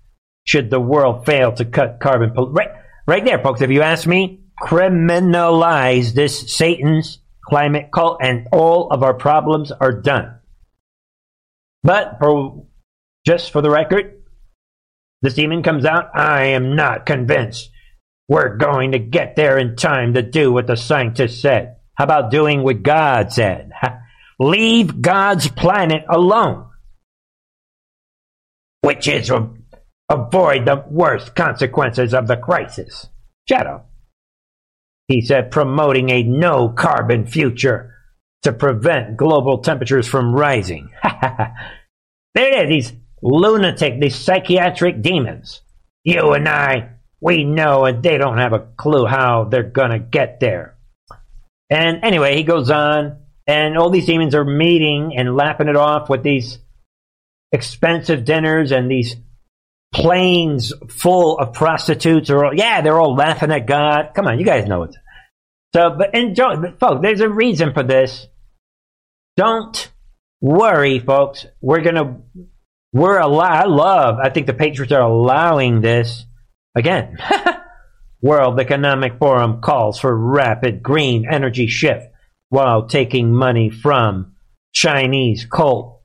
should 0.45 0.71
the 0.71 0.81
world 0.81 1.27
fail 1.27 1.53
to 1.53 1.65
cut 1.65 2.01
carbon. 2.01 2.33
Pol- 2.33 2.53
right, 2.53 2.71
right 3.07 3.25
there, 3.25 3.39
folks. 3.39 3.61
If 3.61 3.71
you 3.71 3.83
ask 3.83 4.07
me, 4.07 4.41
criminalize 4.61 6.15
this 6.15 6.53
Satan's 6.53 7.19
climate 7.47 7.91
cult, 7.93 8.19
and 8.23 8.49
all 8.53 8.91
of 8.91 9.03
our 9.03 9.15
problems 9.15 9.73
are 9.73 10.01
done. 10.01 10.39
But 11.83 12.17
for 12.19 12.67
just 13.27 13.53
for 13.53 13.63
the 13.63 13.71
record, 13.71 14.23
this 15.23 15.35
demon 15.35 15.63
comes 15.63 15.85
out. 15.85 16.11
I 16.15 16.47
am 16.49 16.77
not 16.77 17.07
convinced. 17.07 17.71
We're 18.29 18.57
going 18.57 18.93
to 18.93 18.99
get 18.99 19.37
there 19.37 19.59
in 19.59 19.77
time 19.77 20.15
to 20.15 20.23
do 20.23 20.53
what 20.53 20.67
the 20.67 20.77
scientists 20.77 21.41
said. 21.41 21.77
How 21.95 22.05
about 22.05 22.31
doing 22.31 22.63
what 22.63 22.83
God 22.83 23.33
said? 23.33 23.71
Leave 24.39 25.01
God's 25.01 25.49
planet 25.49 26.05
alone 26.09 26.68
which 28.89 29.07
is 29.07 29.27
to 29.27 29.51
avoid 30.09 30.65
the 30.65 30.83
worst 30.89 31.35
consequences 31.35 32.15
of 32.15 32.27
the 32.27 32.39
crisis. 32.39 33.11
Up. 33.53 33.91
He 35.09 35.21
said, 35.21 35.51
promoting 35.51 36.09
a 36.09 36.23
no 36.23 36.71
carbon 36.71 37.27
future 37.27 37.93
to 38.45 38.53
prevent 38.55 39.19
global 39.19 39.59
temperatures 39.59 40.09
from 40.09 40.35
rising. 40.35 40.89
there 42.35 42.65
it 42.65 42.71
is, 42.73 42.89
these 42.89 42.99
lunatic, 43.23 44.01
these 44.01 44.17
psychiatric 44.17 45.03
demons. 45.03 45.61
You 46.05 46.33
and 46.33 46.49
I, 46.49 46.93
we 47.21 47.45
know, 47.45 47.85
and 47.85 48.03
they 48.03 48.17
don't 48.17 48.39
have 48.39 48.55
a 48.55 48.69
clue 48.79 49.05
how 49.05 49.45
they're 49.45 49.65
gonna 49.65 49.99
get 49.99 50.41
there. 50.41 50.79
And 51.69 52.03
anyway, 52.03 52.37
he 52.37 52.43
goes 52.43 52.71
on, 52.71 53.19
and 53.47 53.77
all 53.77 53.91
these 53.91 54.07
demons 54.07 54.35
are 54.35 54.47
meeting 54.47 55.13
and 55.15 55.37
lapping 55.37 55.69
it 55.69 55.77
off 55.77 56.09
with 56.09 56.23
these 56.23 56.59
expensive 57.53 58.25
dinners 58.25 58.73
and 58.73 58.91
these 58.91 59.17
planes 59.93 60.73
full 60.89 61.39
of 61.39 61.55
prostitutes 61.55 62.31
are 62.31 62.45
all, 62.45 62.55
yeah, 62.55 62.81
they're 62.81 62.99
all 62.99 63.15
laughing 63.15 63.51
at 63.51 63.67
God. 63.67 64.11
Come 64.15 64.27
on, 64.27 64.39
you 64.39 64.45
guys 64.45 64.67
know 64.67 64.85
it. 64.85 64.95
So, 65.75 65.95
but 65.97 66.15
enjoy, 66.15 66.57
but 66.57 66.79
folks, 66.79 67.03
there's 67.03 67.21
a 67.21 67.29
reason 67.29 67.73
for 67.73 67.83
this. 67.83 68.27
Don't 69.37 69.91
worry, 70.41 70.99
folks. 70.99 71.47
We're 71.61 71.83
gonna, 71.83 72.21
we're 72.93 73.19
allow. 73.19 73.49
I 73.49 73.65
love. 73.65 74.19
I 74.23 74.31
think 74.31 74.47
the 74.47 74.55
Patriots 74.55 74.93
are 74.93 75.03
allowing 75.03 75.81
this 75.81 76.25
again. 76.75 77.19
World 78.23 78.59
Economic 78.59 79.19
Forum 79.19 79.61
calls 79.61 80.01
for 80.01 80.17
rapid 80.17 80.83
green 80.83 81.25
energy 81.31 81.69
shift 81.69 82.07
while 82.49 82.89
taking 82.89 83.33
money 83.33 83.71
from 83.71 84.35
Chinese 84.73 85.45
coal 85.45 85.98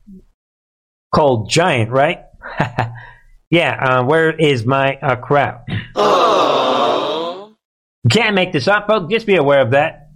cold 1.14 1.50
giant, 1.50 1.92
right? 1.92 2.24
yeah. 3.50 3.78
Uh, 3.80 4.04
where 4.04 4.32
is 4.32 4.66
my 4.66 4.96
uh, 4.96 5.16
crap? 5.16 5.68
Can't 8.10 8.36
make 8.36 8.52
this 8.52 8.68
up, 8.68 8.88
folks. 8.88 9.12
Just 9.12 9.26
be 9.26 9.36
aware 9.36 9.62
of 9.62 9.72
that. 9.72 10.10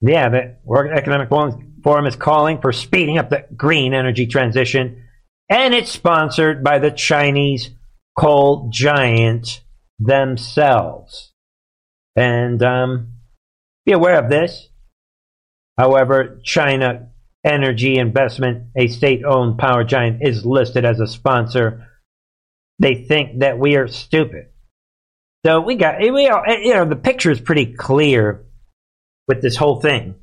Yeah, 0.00 0.28
the 0.28 0.56
World 0.64 0.90
Economic 0.92 1.28
Forum 1.28 2.06
is 2.06 2.16
calling 2.16 2.60
for 2.60 2.72
speeding 2.72 3.18
up 3.18 3.30
the 3.30 3.46
green 3.56 3.94
energy 3.94 4.26
transition, 4.26 5.04
and 5.48 5.72
it's 5.72 5.90
sponsored 5.90 6.64
by 6.64 6.78
the 6.78 6.90
Chinese 6.90 7.70
coal 8.18 8.68
giant 8.72 9.62
themselves. 9.98 11.32
And 12.16 12.62
um, 12.62 13.14
be 13.86 13.92
aware 13.92 14.18
of 14.18 14.28
this. 14.28 14.68
However, 15.78 16.40
China 16.44 17.10
Energy 17.44 17.98
Investment, 17.98 18.68
a 18.76 18.88
state-owned 18.88 19.58
power 19.58 19.84
giant, 19.84 20.18
is 20.22 20.46
listed 20.46 20.84
as 20.84 21.00
a 21.00 21.06
sponsor. 21.06 21.88
They 22.78 23.04
think 23.04 23.40
that 23.40 23.58
we 23.58 23.76
are 23.76 23.88
stupid. 23.88 24.46
So 25.44 25.60
we 25.60 25.76
got 25.76 26.00
we 26.00 26.28
all, 26.28 26.42
you 26.48 26.74
know 26.74 26.86
the 26.86 26.96
picture 26.96 27.30
is 27.30 27.40
pretty 27.40 27.74
clear 27.74 28.46
with 29.28 29.42
this 29.42 29.56
whole 29.56 29.80
thing. 29.80 30.14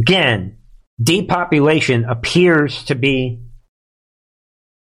Again, 0.00 0.58
depopulation 1.00 2.04
appears 2.04 2.84
to 2.84 2.94
be 2.96 3.44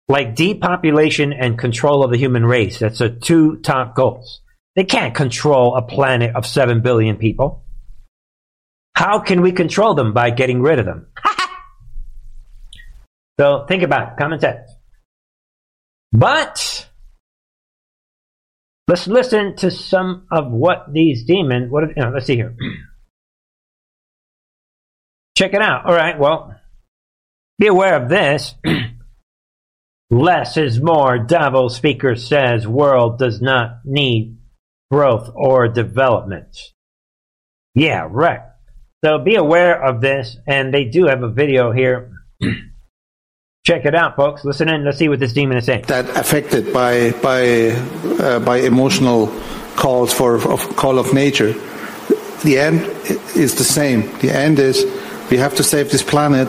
like 0.09 0.35
depopulation 0.35 1.33
and 1.33 1.59
control 1.59 2.05
of 2.05 2.11
the 2.11 2.19
human 2.19 2.45
race. 2.45 2.81
That's 2.81 2.99
the 2.99 3.11
two 3.11 3.57
top 3.59 3.95
goals. 3.95 4.41
They 4.75 4.85
can't 4.85 5.15
control 5.15 5.77
a 5.77 5.83
planet 5.83 6.35
of 6.35 6.47
7 6.47 6.81
billion 6.81 7.17
people. 7.17 7.65
How 8.95 9.21
can 9.21 9.43
we 9.43 9.53
control 9.53 9.95
them? 9.95 10.13
By 10.13 10.31
getting 10.31 10.63
rid 10.63 10.79
of 10.79 10.87
them. 10.87 11.07
So 13.39 13.67
think 13.69 13.83
about 13.83 14.13
it. 14.13 14.19
Common 14.19 14.41
sense. 14.41 14.71
But 16.13 16.89
let's 18.87 19.07
listen 19.07 19.57
to 19.57 19.71
some 19.71 20.27
of 20.31 20.51
what 20.51 20.93
these 20.93 21.25
demons. 21.25 21.71
What? 21.71 21.85
You 21.97 22.03
know, 22.03 22.11
let's 22.11 22.27
see 22.27 22.37
here. 22.37 22.55
Check 25.37 25.55
it 25.55 25.63
out. 25.63 25.87
All 25.87 25.95
right. 25.95 26.19
Well, 26.19 26.55
be 27.59 27.67
aware 27.67 27.97
of 27.97 28.09
this. 28.09 28.55
Less 30.11 30.59
is 30.59 30.81
more. 30.81 31.19
Davos 31.19 31.75
speaker 31.75 32.17
says 32.17 32.67
world 32.67 33.19
does 33.19 33.41
not 33.41 33.81
need 33.85 34.37
growth 34.91 35.31
or 35.35 35.69
development. 35.69 36.55
Yeah, 37.75 38.07
right. 38.11 38.41
So 39.03 39.19
be 39.19 39.37
aware 39.37 39.83
of 39.83 40.03
this, 40.03 40.37
and 40.47 40.73
they 40.73 40.85
do 40.85 41.07
have 41.07 41.23
a 41.23 41.31
video 41.31 41.73
here. 41.73 42.13
Check 43.65 43.85
it 43.85 43.95
out, 43.95 44.17
folks. 44.17 44.45
Listen 44.45 44.69
in. 44.69 44.85
Let's 44.85 44.99
see 44.99 45.09
what 45.09 45.21
this 45.21 45.33
demon 45.33 45.57
is 45.57 45.67
saying. 45.67 45.85
That 45.87 46.09
affected 46.17 46.73
by 46.73 47.13
by 47.23 47.71
uh, 48.19 48.41
by 48.41 48.57
emotional 48.57 49.29
calls 49.77 50.13
for 50.13 50.35
of 50.51 50.75
call 50.75 50.99
of 50.99 51.15
nature. 51.15 51.53
The 52.43 52.59
end 52.59 52.81
is 53.37 53.55
the 53.55 53.65
same. 53.65 54.11
The 54.19 54.33
end 54.33 54.59
is 54.59 54.85
we 55.31 55.37
have 55.37 55.55
to 55.57 55.63
save 55.63 55.93
this 55.93 56.03
planet 56.03 56.49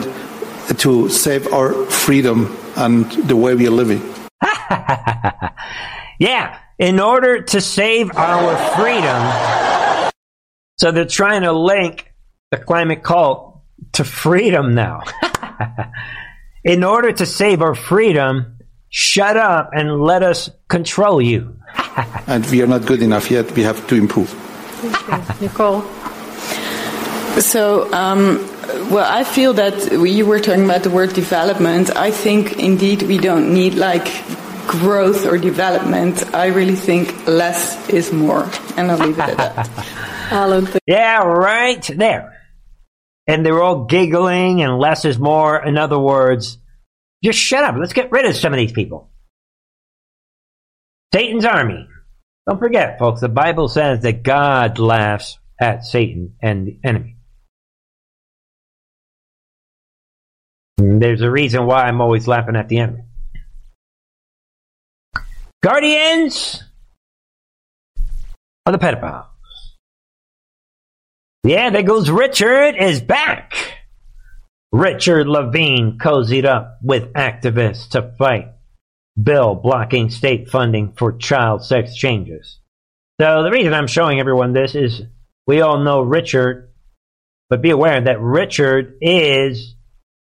to 0.80 1.08
save 1.10 1.54
our 1.54 1.74
freedom 1.86 2.58
and 2.78 3.06
the 3.12 3.36
way 3.36 3.54
we 3.54 3.68
are 3.68 3.78
living. 3.84 4.02
yeah, 6.20 6.58
in 6.80 7.00
order 7.00 7.44
to 7.44 7.62
save 7.62 8.10
our 8.16 8.58
freedom. 8.76 10.12
So 10.80 10.92
they're 10.92 11.06
trying 11.06 11.44
to 11.44 11.52
link 11.52 12.12
the 12.50 12.58
climate 12.58 13.04
cult 13.04 13.62
to 13.94 14.04
freedom 14.04 14.74
now. 14.74 15.04
in 16.64 16.84
order 16.84 17.12
to 17.12 17.26
save 17.26 17.62
our 17.62 17.76
freedom, 17.76 18.58
shut 18.90 19.38
up 19.38 19.72
and 19.74 20.02
let 20.02 20.24
us 20.24 20.50
control 20.68 21.22
you. 21.22 21.58
and 22.28 22.46
we 22.52 22.62
are 22.62 22.68
not 22.68 22.86
good 22.86 23.02
enough 23.02 23.30
yet. 23.32 23.52
We 23.52 23.64
have 23.64 23.86
to 23.88 23.96
improve. 23.96 24.32
Nicole. 25.42 25.82
So, 27.42 27.92
um, 27.94 28.38
well, 28.92 29.12
I 29.12 29.24
feel 29.24 29.54
that 29.54 29.92
you 29.92 30.26
were 30.26 30.40
talking 30.40 30.66
about 30.66 30.84
the 30.84 30.90
word 30.90 31.14
development. 31.14 31.96
I 31.96 32.12
think 32.12 32.60
indeed 32.60 33.04
we 33.04 33.18
don't 33.18 33.54
need 33.54 33.74
like 33.74 34.06
growth 34.68 35.26
or 35.26 35.38
development. 35.38 36.34
I 36.34 36.48
really 36.48 36.76
think 36.76 37.28
less 37.28 37.90
is 37.90 38.12
more. 38.12 38.50
And 38.78 38.92
I'll 38.92 39.00
leave 39.00 39.18
it 39.18 39.30
at 39.30 39.38
that. 39.38 39.70
Alan. 40.32 40.68
Yeah, 40.86 41.24
right 41.24 41.84
there. 41.96 42.43
And 43.28 43.46
they're 43.46 43.62
all 43.62 43.86
giggling 43.86 44.62
and 44.62 44.80
less 44.80 45.06
is 45.06 45.18
more. 45.18 45.64
In 45.64 45.78
other 45.78 46.00
words, 46.00 46.58
just 47.24 47.40
shut 47.40 47.64
up. 47.64 47.76
Let's 47.80 47.94
get 47.94 48.12
rid 48.12 48.26
of 48.26 48.36
some 48.36 48.54
of 48.54 48.58
these 48.58 48.74
people. 48.74 49.10
Satan's 51.14 51.46
army. 51.46 51.88
Don't 52.48 52.60
forget, 52.60 53.00
folks, 53.00 53.22
the 53.22 53.30
Bible 53.30 53.70
says 53.70 54.02
that 54.02 54.24
God 54.24 54.78
laughs 54.80 55.38
at 55.60 55.86
Satan 55.86 56.36
and 56.42 56.68
the 56.68 56.80
enemy. 56.84 57.16
There's 60.78 61.22
a 61.22 61.32
reason 61.32 61.66
why 61.66 61.84
I'm 61.84 62.02
always 62.02 62.28
laughing 62.28 62.58
at 62.58 62.68
the 62.68 62.80
enemy. 62.80 63.04
Guardians 65.62 66.62
of 68.66 68.74
the 68.74 68.80
pedophiles. 68.80 69.28
Yeah, 71.46 71.72
there 71.72 71.84
goes 71.84 72.10
Richard 72.10 72.76
is 72.78 73.02
back. 73.02 73.54
Richard 74.72 75.28
Levine 75.28 75.98
cozied 75.98 76.46
up 76.46 76.80
with 76.82 77.12
activists 77.14 77.90
to 77.90 78.14
fight 78.18 78.54
bill 79.22 79.54
blocking 79.54 80.10
state 80.10 80.50
funding 80.50 80.94
for 80.94 81.12
child 81.18 81.64
sex 81.64 81.96
changes. 81.96 82.60
So 83.20 83.44
the 83.44 83.52
reason 83.52 83.74
I'm 83.74 83.88
showing 83.88 84.22
everyone 84.22 84.54
this 84.54 84.74
is 84.74 85.02
we 85.46 85.60
all 85.60 85.80
know 85.80 86.02
Richard, 86.02 86.72
but 87.50 87.62
be 87.62 87.72
aware 87.72 88.00
that 88.00 88.22
Richard 88.22 88.98
is 89.02 89.76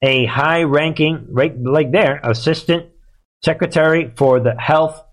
a 0.04 0.26
high 0.26 0.62
ranking, 0.63 1.28
right 1.32 1.60
like 1.60 1.91
there, 1.91 2.19
assistant 2.24 2.91
secretary 3.43 4.13
for 4.15 4.39
the 4.39 4.56
health 4.60 5.04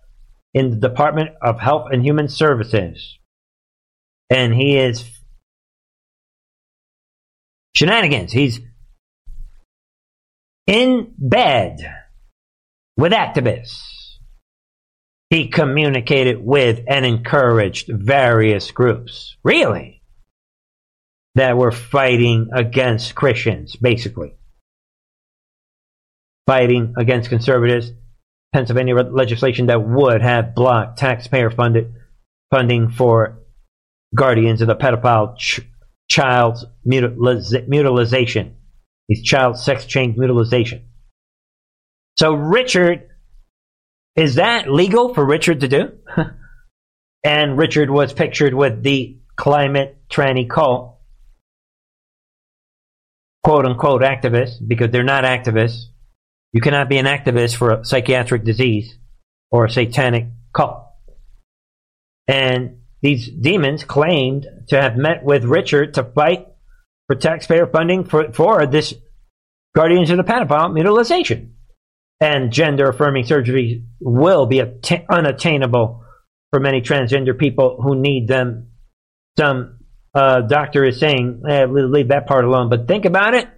in 0.52 0.70
the 0.70 0.88
Department 0.88 1.30
of 1.40 1.58
Health 1.58 1.88
and 1.90 2.04
Human 2.04 2.28
Services. 2.28 3.18
And 4.28 4.54
he 4.54 4.76
is 4.76 5.15
shenanigans. 7.76 8.32
He's 8.32 8.60
in 10.66 11.12
bed 11.18 11.78
with 12.96 13.12
activists. 13.12 13.82
He 15.28 15.48
communicated 15.48 16.44
with 16.44 16.80
and 16.86 17.04
encouraged 17.04 17.88
various 17.88 18.70
groups, 18.70 19.36
really, 19.42 20.00
that 21.34 21.56
were 21.56 21.72
fighting 21.72 22.48
against 22.54 23.14
Christians, 23.14 23.74
basically. 23.76 24.34
Fighting 26.46 26.94
against 26.96 27.28
conservatives 27.28 27.92
Pennsylvania 28.52 28.94
legislation 28.94 29.66
that 29.66 29.82
would 29.86 30.22
have 30.22 30.54
blocked 30.54 30.98
taxpayer 30.98 31.50
funded 31.50 31.92
funding 32.50 32.88
for 32.88 33.42
guardians 34.14 34.62
of 34.62 34.68
the 34.68 34.76
pedophile 34.76 35.36
ch- 35.36 35.60
child's 36.08 36.64
mutilization, 36.84 38.56
these 39.08 39.22
child 39.22 39.58
sex 39.58 39.86
change 39.86 40.16
mutilization. 40.16 40.88
So 42.18 42.32
Richard, 42.32 43.08
is 44.14 44.36
that 44.36 44.70
legal 44.70 45.14
for 45.14 45.24
Richard 45.24 45.60
to 45.60 45.68
do? 45.68 45.92
and 47.24 47.58
Richard 47.58 47.90
was 47.90 48.12
pictured 48.12 48.54
with 48.54 48.82
the 48.82 49.18
climate 49.36 49.98
tranny 50.10 50.48
cult, 50.48 50.98
quote 53.44 53.66
unquote 53.66 54.02
activists, 54.02 54.56
because 54.66 54.90
they're 54.90 55.04
not 55.04 55.24
activists. 55.24 55.84
You 56.52 56.62
cannot 56.62 56.88
be 56.88 56.96
an 56.96 57.06
activist 57.06 57.56
for 57.56 57.70
a 57.70 57.84
psychiatric 57.84 58.44
disease 58.44 58.96
or 59.50 59.66
a 59.66 59.70
satanic 59.70 60.28
cult. 60.54 60.84
And 62.26 62.78
these 63.02 63.28
demons 63.28 63.84
claimed 63.84 64.46
to 64.68 64.80
have 64.80 64.96
met 64.96 65.24
with 65.24 65.44
Richard 65.44 65.94
to 65.94 66.04
fight 66.04 66.46
for 67.06 67.16
taxpayer 67.16 67.66
funding 67.66 68.04
for, 68.04 68.32
for 68.32 68.66
this 68.66 68.94
Guardians 69.74 70.10
of 70.10 70.16
the 70.16 70.24
Pedophile 70.24 70.72
mutilization. 70.72 71.54
And 72.20 72.50
gender 72.50 72.88
affirming 72.88 73.26
surgery 73.26 73.84
will 74.00 74.46
be 74.46 74.62
unattainable 75.08 76.02
for 76.50 76.60
many 76.60 76.80
transgender 76.80 77.38
people 77.38 77.80
who 77.82 77.94
need 77.94 78.26
them 78.26 78.68
some 79.38 79.80
uh, 80.14 80.40
doctor 80.40 80.84
is 80.84 80.98
saying, 80.98 81.42
eh, 81.48 81.66
leave 81.66 82.08
that 82.08 82.26
part 82.26 82.44
alone. 82.44 82.70
But 82.70 82.88
think 82.88 83.04
about 83.04 83.34
it. 83.34 83.48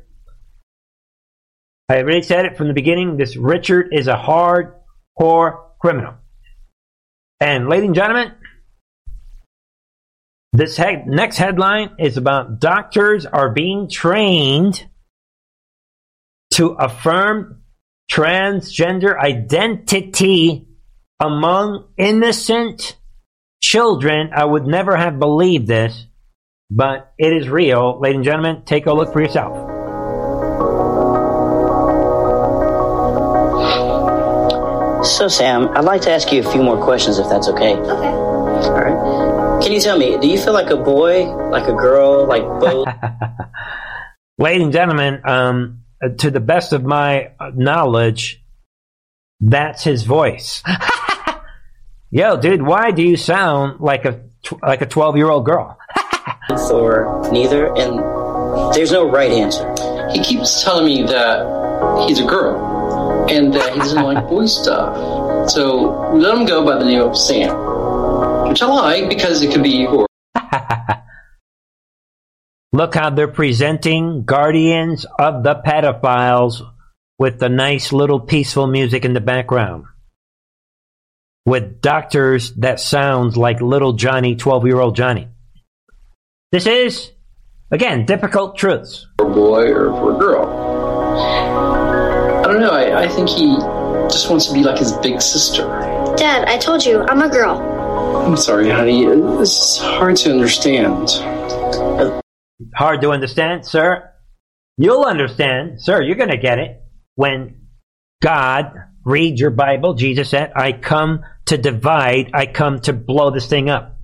I 1.88 1.98
already 1.98 2.22
said 2.22 2.44
it 2.44 2.57
from 2.57 2.68
the 2.68 2.74
beginning. 2.74 3.16
This 3.16 3.37
Richard 3.37 3.90
is 3.92 4.09
a 4.09 4.16
hardcore 4.16 5.59
criminal. 5.81 6.14
And, 7.40 7.68
ladies 7.68 7.87
and 7.87 7.94
gentlemen, 7.94 8.33
this 10.59 10.77
he- 10.77 11.05
next 11.07 11.37
headline 11.37 11.90
is 12.01 12.16
about 12.16 12.59
doctors 12.59 13.25
are 13.25 13.49
being 13.49 13.88
trained 13.88 14.85
to 16.55 16.71
affirm 16.71 17.62
transgender 18.11 19.16
identity 19.16 20.66
among 21.21 21.85
innocent 21.97 22.97
children. 23.62 24.31
I 24.35 24.44
would 24.44 24.66
never 24.66 24.97
have 24.97 25.21
believed 25.21 25.68
this, 25.68 26.07
but 26.68 27.12
it 27.18 27.33
is 27.33 27.49
real. 27.49 28.01
Ladies 28.01 28.16
and 28.16 28.25
gentlemen, 28.25 28.62
take 28.64 28.87
a 28.87 28.92
look 28.92 29.12
for 29.12 29.21
yourself. 29.21 29.57
So, 35.07 35.29
Sam, 35.29 35.68
I'd 35.77 35.85
like 35.85 36.01
to 36.03 36.11
ask 36.11 36.33
you 36.33 36.40
a 36.40 36.51
few 36.51 36.64
more 36.64 36.83
questions 36.83 37.21
if 37.21 37.29
that's 37.29 37.49
okay. 37.49 37.77
Okay. 37.77 38.09
All 38.09 38.73
right. 38.73 38.97
Can 39.62 39.73
you 39.73 39.81
tell 39.81 39.99
me, 39.99 40.16
do 40.18 40.29
you 40.29 40.38
feel 40.38 40.53
like 40.53 40.71
a 40.71 40.77
boy, 40.77 41.25
like 41.51 41.68
a 41.68 41.73
girl, 41.73 42.27
like 42.27 42.42
both? 42.42 42.87
Ladies 44.38 44.62
and 44.62 44.73
gentlemen, 44.73 45.21
um, 45.25 45.81
to 46.18 46.31
the 46.31 46.40
best 46.40 46.73
of 46.73 46.85
my 46.85 47.33
knowledge, 47.55 48.42
that's 49.40 49.83
his 49.83 50.05
voice. 50.05 50.62
Yo, 52.11 52.37
dude, 52.37 52.62
why 52.62 52.92
do 52.92 53.03
you 53.03 53.16
sound 53.16 53.81
like 53.81 54.05
a 54.05 54.21
tw- 54.44 54.62
like 54.62 54.81
a 54.81 54.87
twelve 54.87 55.16
year 55.16 55.29
old 55.29 55.44
girl? 55.44 55.77
or 56.71 57.29
neither? 57.33 57.66
And 57.77 57.99
there's 58.75 58.92
no 58.92 59.11
right 59.11 59.31
answer. 59.31 59.75
He 60.12 60.23
keeps 60.23 60.62
telling 60.62 60.87
me 60.87 61.03
that 61.03 62.07
he's 62.09 62.21
a 62.21 62.25
girl 62.25 63.27
and 63.29 63.53
that 63.53 63.73
he 63.73 63.79
doesn't 63.81 64.03
like 64.03 64.27
boy 64.29 64.47
stuff. 64.47 65.51
So 65.51 66.12
let 66.14 66.37
him 66.37 66.47
go 66.47 66.64
by 66.64 66.79
the 66.79 66.85
name 66.85 67.03
of 67.03 67.16
Sam, 67.18 67.51
which 68.48 68.62
I 68.62 68.66
like 68.66 69.08
because 69.08 69.42
it 69.42 69.52
could 69.52 69.62
be 69.62 69.87
or 69.87 70.06
Look 72.72 72.94
how 72.94 73.11
they're 73.11 73.28
presenting 73.28 74.24
Guardians 74.24 75.06
of 75.18 75.42
the 75.42 75.54
Pedophiles 75.54 76.62
with 77.18 77.38
the 77.38 77.48
nice 77.48 77.92
little 77.92 78.20
peaceful 78.20 78.66
music 78.66 79.04
in 79.04 79.14
the 79.14 79.20
background. 79.20 79.84
With 81.46 81.80
doctors 81.80 82.52
that 82.54 82.78
sounds 82.78 83.37
like 83.37 83.61
little 83.61 83.94
Johnny, 83.94 84.37
12 84.37 84.66
year 84.66 84.80
old 84.80 84.96
Johnny. 84.96 85.28
This 86.52 86.66
is, 86.66 87.11
again, 87.70 88.06
difficult 88.06 88.56
truths. 88.56 89.06
for 89.18 89.26
a 89.26 89.34
boy 89.34 89.72
or 89.72 89.90
for 89.92 90.14
a 90.14 90.18
girl. 90.18 90.46
I 92.44 92.52
don't 92.52 92.61
know. 92.61 92.70
I, 92.70 93.02
I 93.02 93.08
think 93.08 93.28
he 93.28 93.56
just 94.08 94.30
wants 94.30 94.46
to 94.46 94.54
be 94.54 94.62
like 94.62 94.78
his 94.78 94.92
big 94.98 95.20
sister. 95.20 95.64
Dad, 96.16 96.48
I 96.48 96.58
told 96.58 96.84
you, 96.84 97.02
I'm 97.08 97.22
a 97.22 97.28
girl. 97.28 97.67
I'm 98.26 98.37
sorry, 98.37 98.70
honey. 98.70 99.04
This 99.04 99.50
is 99.52 99.78
hard 99.78 100.16
to 100.16 100.31
understand. 100.31 101.11
Hard 102.74 103.00
to 103.02 103.11
understand, 103.11 103.66
sir. 103.66 104.11
You'll 104.76 105.04
understand, 105.04 105.81
sir. 105.81 106.02
You're 106.02 106.16
going 106.16 106.31
to 106.31 106.37
get 106.37 106.59
it 106.59 106.83
when 107.14 107.68
God 108.22 108.72
read 109.04 109.38
your 109.38 109.50
Bible. 109.50 109.94
Jesus 109.94 110.31
said, 110.31 110.52
I 110.54 110.72
come 110.72 111.20
to 111.46 111.57
divide, 111.57 112.31
I 112.35 112.46
come 112.46 112.81
to 112.81 112.92
blow 112.92 113.31
this 113.31 113.48
thing 113.48 113.70
up. 113.70 113.98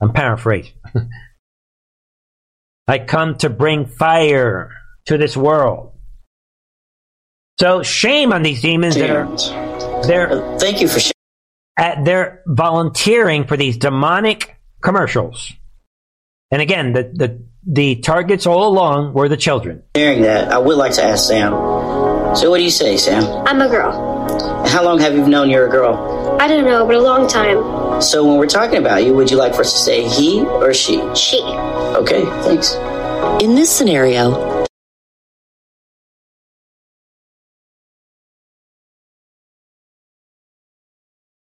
I'm 0.00 0.12
paraphrasing. 0.12 0.74
I 2.88 2.98
come 2.98 3.36
to 3.38 3.50
bring 3.50 3.86
fire 3.86 4.70
to 5.06 5.18
this 5.18 5.36
world. 5.36 5.92
So 7.58 7.82
shame 7.82 8.32
on 8.32 8.42
these 8.42 8.62
demons 8.62 8.94
that 8.94 9.10
are 9.10 9.26
they're 10.06 10.58
thank 10.58 10.80
you 10.80 10.88
for 10.88 10.98
sh- 10.98 11.12
at 11.76 12.04
they're 12.04 12.42
volunteering 12.46 13.46
for 13.46 13.56
these 13.56 13.76
demonic 13.76 14.56
commercials. 14.82 15.52
And 16.50 16.60
again, 16.60 16.92
the 16.92 17.10
the 17.14 17.44
the 17.66 17.96
targets 17.96 18.46
all 18.46 18.66
along 18.68 19.12
were 19.12 19.28
the 19.28 19.36
children. 19.36 19.82
Hearing 19.94 20.22
that, 20.22 20.50
I 20.52 20.58
would 20.58 20.76
like 20.76 20.92
to 20.94 21.04
ask 21.04 21.28
Sam. 21.28 21.52
So, 22.36 22.48
what 22.48 22.58
do 22.58 22.64
you 22.64 22.70
say, 22.70 22.96
Sam? 22.96 23.24
I'm 23.46 23.60
a 23.60 23.68
girl. 23.68 23.92
How 24.68 24.84
long 24.84 25.00
have 25.00 25.14
you 25.14 25.26
known 25.26 25.50
you're 25.50 25.66
a 25.66 25.70
girl? 25.70 26.38
I 26.40 26.46
don't 26.46 26.64
know, 26.64 26.86
but 26.86 26.94
a 26.94 27.00
long 27.00 27.28
time. 27.28 28.00
So, 28.00 28.26
when 28.26 28.38
we're 28.38 28.46
talking 28.46 28.78
about 28.78 29.04
you, 29.04 29.14
would 29.14 29.30
you 29.30 29.36
like 29.36 29.54
for 29.54 29.62
us 29.62 29.72
to 29.72 29.78
say 29.78 30.08
he 30.08 30.40
or 30.42 30.72
she? 30.72 31.02
She. 31.14 31.40
Okay, 31.42 32.24
thanks. 32.44 32.74
In 33.42 33.54
this 33.54 33.70
scenario, 33.70 34.49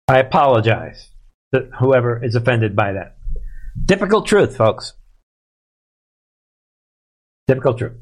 I 0.10 0.18
apologize 0.18 1.12
to 1.54 1.70
whoever 1.80 2.24
is 2.26 2.34
offended 2.34 2.76
by 2.76 2.94
that. 2.94 3.18
Difficult 3.86 4.26
truth, 4.26 4.58
folks. 4.58 4.94
Difficult 7.48 7.78
truth. 7.78 7.98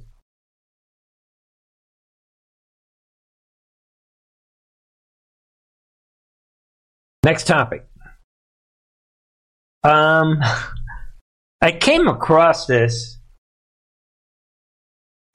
Next 7.25 7.45
topic. 7.45 7.85
Um, 9.83 10.39
I 11.61 11.73
came 11.73 12.07
across 12.07 12.67
this, 12.67 13.17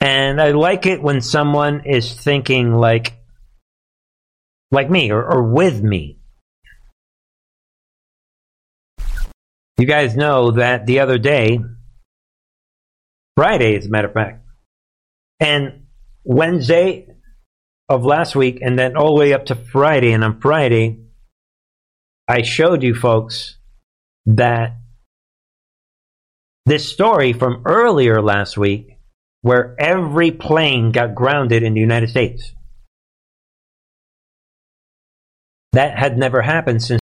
and 0.00 0.40
I 0.40 0.52
like 0.52 0.86
it 0.86 1.02
when 1.02 1.20
someone 1.20 1.82
is 1.84 2.14
thinking 2.14 2.72
like, 2.72 3.12
like 4.70 4.88
me 4.88 5.10
or, 5.12 5.22
or 5.22 5.42
with 5.42 5.82
me. 5.82 6.21
You 9.82 9.88
guys 9.88 10.14
know 10.14 10.52
that 10.52 10.86
the 10.86 11.00
other 11.00 11.18
day, 11.18 11.58
Friday, 13.36 13.76
as 13.76 13.86
a 13.86 13.88
matter 13.88 14.06
of 14.06 14.14
fact, 14.14 14.46
and 15.40 15.86
Wednesday 16.22 17.08
of 17.88 18.04
last 18.04 18.36
week, 18.36 18.60
and 18.62 18.78
then 18.78 18.96
all 18.96 19.16
the 19.16 19.18
way 19.18 19.32
up 19.32 19.46
to 19.46 19.56
Friday, 19.56 20.12
and 20.12 20.22
on 20.22 20.40
Friday, 20.40 21.00
I 22.28 22.42
showed 22.42 22.84
you 22.84 22.94
folks 22.94 23.56
that 24.24 24.76
this 26.64 26.88
story 26.88 27.32
from 27.32 27.64
earlier 27.66 28.22
last 28.22 28.56
week, 28.56 28.98
where 29.40 29.74
every 29.80 30.30
plane 30.30 30.92
got 30.92 31.16
grounded 31.16 31.64
in 31.64 31.74
the 31.74 31.80
United 31.80 32.10
States. 32.10 32.52
That 35.72 35.98
had 35.98 36.16
never 36.16 36.40
happened 36.40 36.84
since. 36.84 37.01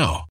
now. 0.01 0.30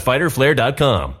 www.fighterflare.com. 0.01 1.20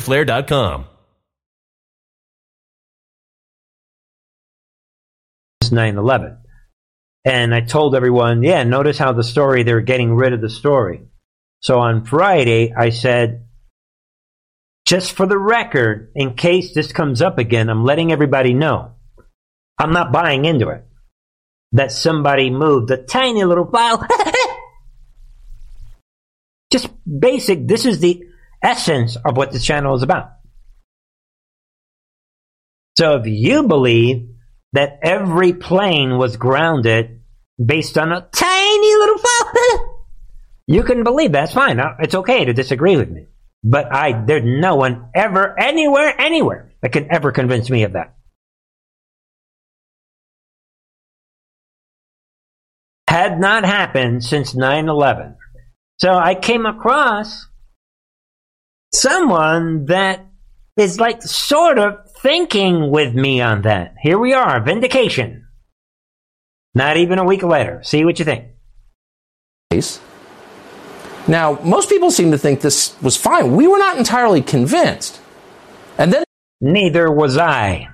It's 5.61 5.71
9 5.71 5.97
11. 5.97 6.37
And 7.23 7.53
I 7.53 7.61
told 7.61 7.95
everyone, 7.95 8.41
yeah, 8.41 8.63
notice 8.63 8.97
how 8.97 9.13
the 9.13 9.23
story, 9.23 9.63
they're 9.63 9.81
getting 9.81 10.15
rid 10.15 10.33
of 10.33 10.41
the 10.41 10.49
story. 10.49 11.01
So 11.61 11.79
on 11.79 12.05
Friday, 12.05 12.73
I 12.75 12.89
said, 12.89 13.45
just 14.85 15.11
for 15.11 15.27
the 15.27 15.37
record, 15.37 16.11
in 16.15 16.33
case 16.33 16.73
this 16.73 16.91
comes 16.91 17.21
up 17.21 17.37
again, 17.37 17.69
I'm 17.69 17.85
letting 17.85 18.11
everybody 18.11 18.53
know. 18.53 18.93
I'm 19.77 19.93
not 19.93 20.11
buying 20.11 20.45
into 20.45 20.69
it. 20.69 20.83
That 21.73 21.91
somebody 21.91 22.49
moved 22.49 22.89
a 22.91 22.97
tiny 22.97 23.43
little 23.43 23.69
file. 23.69 24.05
just 26.71 26.89
basic, 27.07 27.67
this 27.67 27.85
is 27.85 27.99
the 27.99 28.23
essence 28.61 29.15
of 29.15 29.37
what 29.37 29.51
this 29.51 29.63
channel 29.63 29.95
is 29.95 30.03
about. 30.03 30.31
So 32.97 33.15
if 33.15 33.25
you 33.25 33.67
believe 33.67 34.29
that 34.73 34.99
every 35.01 35.53
plane 35.53 36.17
was 36.17 36.37
grounded 36.37 37.21
based 37.63 37.97
on 37.97 38.11
a 38.11 38.27
tiny 38.31 38.95
little 38.95 39.17
file, 39.17 40.05
you 40.67 40.83
can 40.83 41.03
believe 41.03 41.31
that's 41.31 41.53
fine. 41.53 41.79
It's 41.99 42.15
okay 42.15 42.45
to 42.45 42.53
disagree 42.53 42.97
with 42.97 43.09
me. 43.09 43.27
But 43.63 43.93
I, 43.93 44.23
there's 44.25 44.43
no 44.43 44.75
one 44.75 45.09
ever, 45.13 45.57
anywhere, 45.59 46.19
anywhere 46.19 46.71
that 46.81 46.91
can 46.91 47.11
ever 47.11 47.31
convince 47.31 47.69
me 47.69 47.83
of 47.83 47.93
that. 47.93 48.15
Had 53.07 53.39
not 53.39 53.65
happened 53.65 54.23
since 54.23 54.55
9 54.55 54.87
11. 54.87 55.35
So 55.99 56.13
I 56.13 56.33
came 56.33 56.65
across 56.65 57.45
someone 58.93 59.85
that 59.85 60.25
is 60.77 60.99
like 60.99 61.21
sort 61.21 61.77
of 61.77 62.11
thinking 62.21 62.91
with 62.91 63.13
me 63.13 63.41
on 63.41 63.63
that. 63.63 63.95
Here 64.01 64.17
we 64.17 64.33
are, 64.33 64.61
vindication. 64.61 65.47
Not 66.73 66.97
even 66.97 67.19
a 67.19 67.25
week 67.25 67.43
later. 67.43 67.81
See 67.83 68.05
what 68.05 68.19
you 68.19 68.25
think. 68.25 68.47
Now, 71.27 71.59
most 71.63 71.89
people 71.89 72.11
seem 72.11 72.31
to 72.31 72.37
think 72.37 72.61
this 72.61 72.99
was 73.01 73.15
fine. 73.15 73.55
We 73.55 73.67
were 73.67 73.77
not 73.77 73.97
entirely 73.97 74.41
convinced. 74.41 75.19
And 75.97 76.11
then 76.11 76.23
neither 76.59 77.11
was 77.11 77.37
I. 77.37 77.89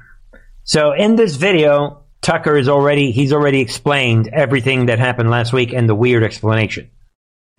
So 0.64 0.94
in 0.94 1.16
this 1.16 1.36
video, 1.36 2.04
Tucker 2.22 2.58
is 2.58 2.70
already 2.70 3.12
he's 3.12 3.34
already 3.34 3.62
explained 3.62 4.28
everything 4.28 4.88
that 4.88 5.00
happened 5.00 5.30
last 5.30 5.54
week 5.54 5.74
and 5.74 5.88
the 5.88 5.96
weird 5.96 6.24
explanation. 6.24 6.92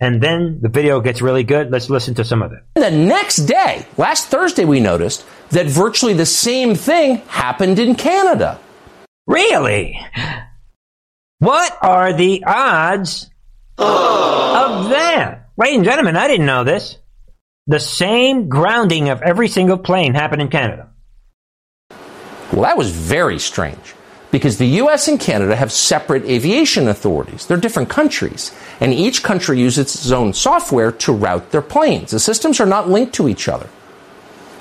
And 0.01 0.21
then 0.21 0.59
the 0.61 0.69
video 0.69 1.01
gets 1.01 1.21
really 1.21 1.43
good. 1.43 1.71
Let's 1.71 1.89
listen 1.89 2.15
to 2.15 2.23
some 2.23 2.41
of 2.41 2.53
it. 2.53 2.63
The 2.75 2.89
next 2.89 3.37
day, 3.37 3.85
last 3.97 4.27
Thursday, 4.27 4.63
we 4.63 4.79
noticed 4.79 5.25
that 5.49 5.65
virtually 5.65 6.13
the 6.13 6.25
same 6.25 6.75
thing 6.75 7.17
happened 7.27 7.79
in 7.79 7.95
Canada. 7.95 8.59
Really? 9.27 9.99
What 11.39 11.77
are 11.81 12.13
the 12.13 12.43
odds 12.45 13.29
of 13.77 14.89
that? 14.89 15.49
Ladies 15.57 15.75
and 15.77 15.85
gentlemen, 15.85 16.15
I 16.15 16.27
didn't 16.27 16.45
know 16.45 16.63
this. 16.63 16.97
The 17.67 17.79
same 17.79 18.47
grounding 18.47 19.09
of 19.09 19.21
every 19.21 19.49
single 19.49 19.77
plane 19.77 20.13
happened 20.13 20.41
in 20.41 20.47
Canada. 20.47 20.89
Well, 22.51 22.63
that 22.63 22.77
was 22.77 22.89
very 22.89 23.37
strange 23.37 23.93
because 24.31 24.57
the 24.57 24.67
US 24.83 25.07
and 25.07 25.19
Canada 25.19 25.55
have 25.55 25.71
separate 25.71 26.25
aviation 26.25 26.87
authorities. 26.87 27.45
They're 27.45 27.57
different 27.57 27.89
countries, 27.89 28.51
and 28.79 28.93
each 28.93 29.23
country 29.23 29.59
uses 29.59 29.95
its 29.95 30.11
own 30.11 30.33
software 30.33 30.91
to 30.91 31.13
route 31.13 31.51
their 31.51 31.61
planes. 31.61 32.11
The 32.11 32.19
systems 32.19 32.59
are 32.59 32.65
not 32.65 32.89
linked 32.89 33.13
to 33.15 33.27
each 33.27 33.47
other. 33.47 33.69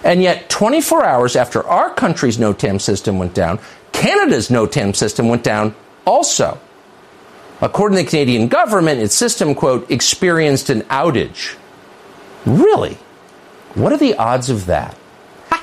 And 0.05 0.23
yet, 0.23 0.49
24 0.49 1.05
hours 1.05 1.37
after 1.37 1.67
our 1.67 1.93
country's 1.93 2.39
NOTAM 2.39 2.81
system 2.81 3.19
went 3.19 3.35
down, 3.35 3.59
Canada's 3.93 4.49
NOTAM 4.49 4.95
system 4.95 5.29
went 5.29 5.43
down 5.43 5.75
also. 6.07 6.59
According 7.61 7.99
to 7.99 8.05
the 8.05 8.11
Canadian 8.11 8.49
government, 8.49 9.01
its 9.01 9.15
system, 9.15 9.55
quote, 9.55 9.91
experienced 9.91 10.71
an 10.71 10.83
outage. 10.83 11.57
Really? 12.47 12.97
What 13.75 13.93
are 13.93 13.99
the 13.99 14.15
odds 14.15 14.49
of 14.49 14.67
that? 14.67 14.97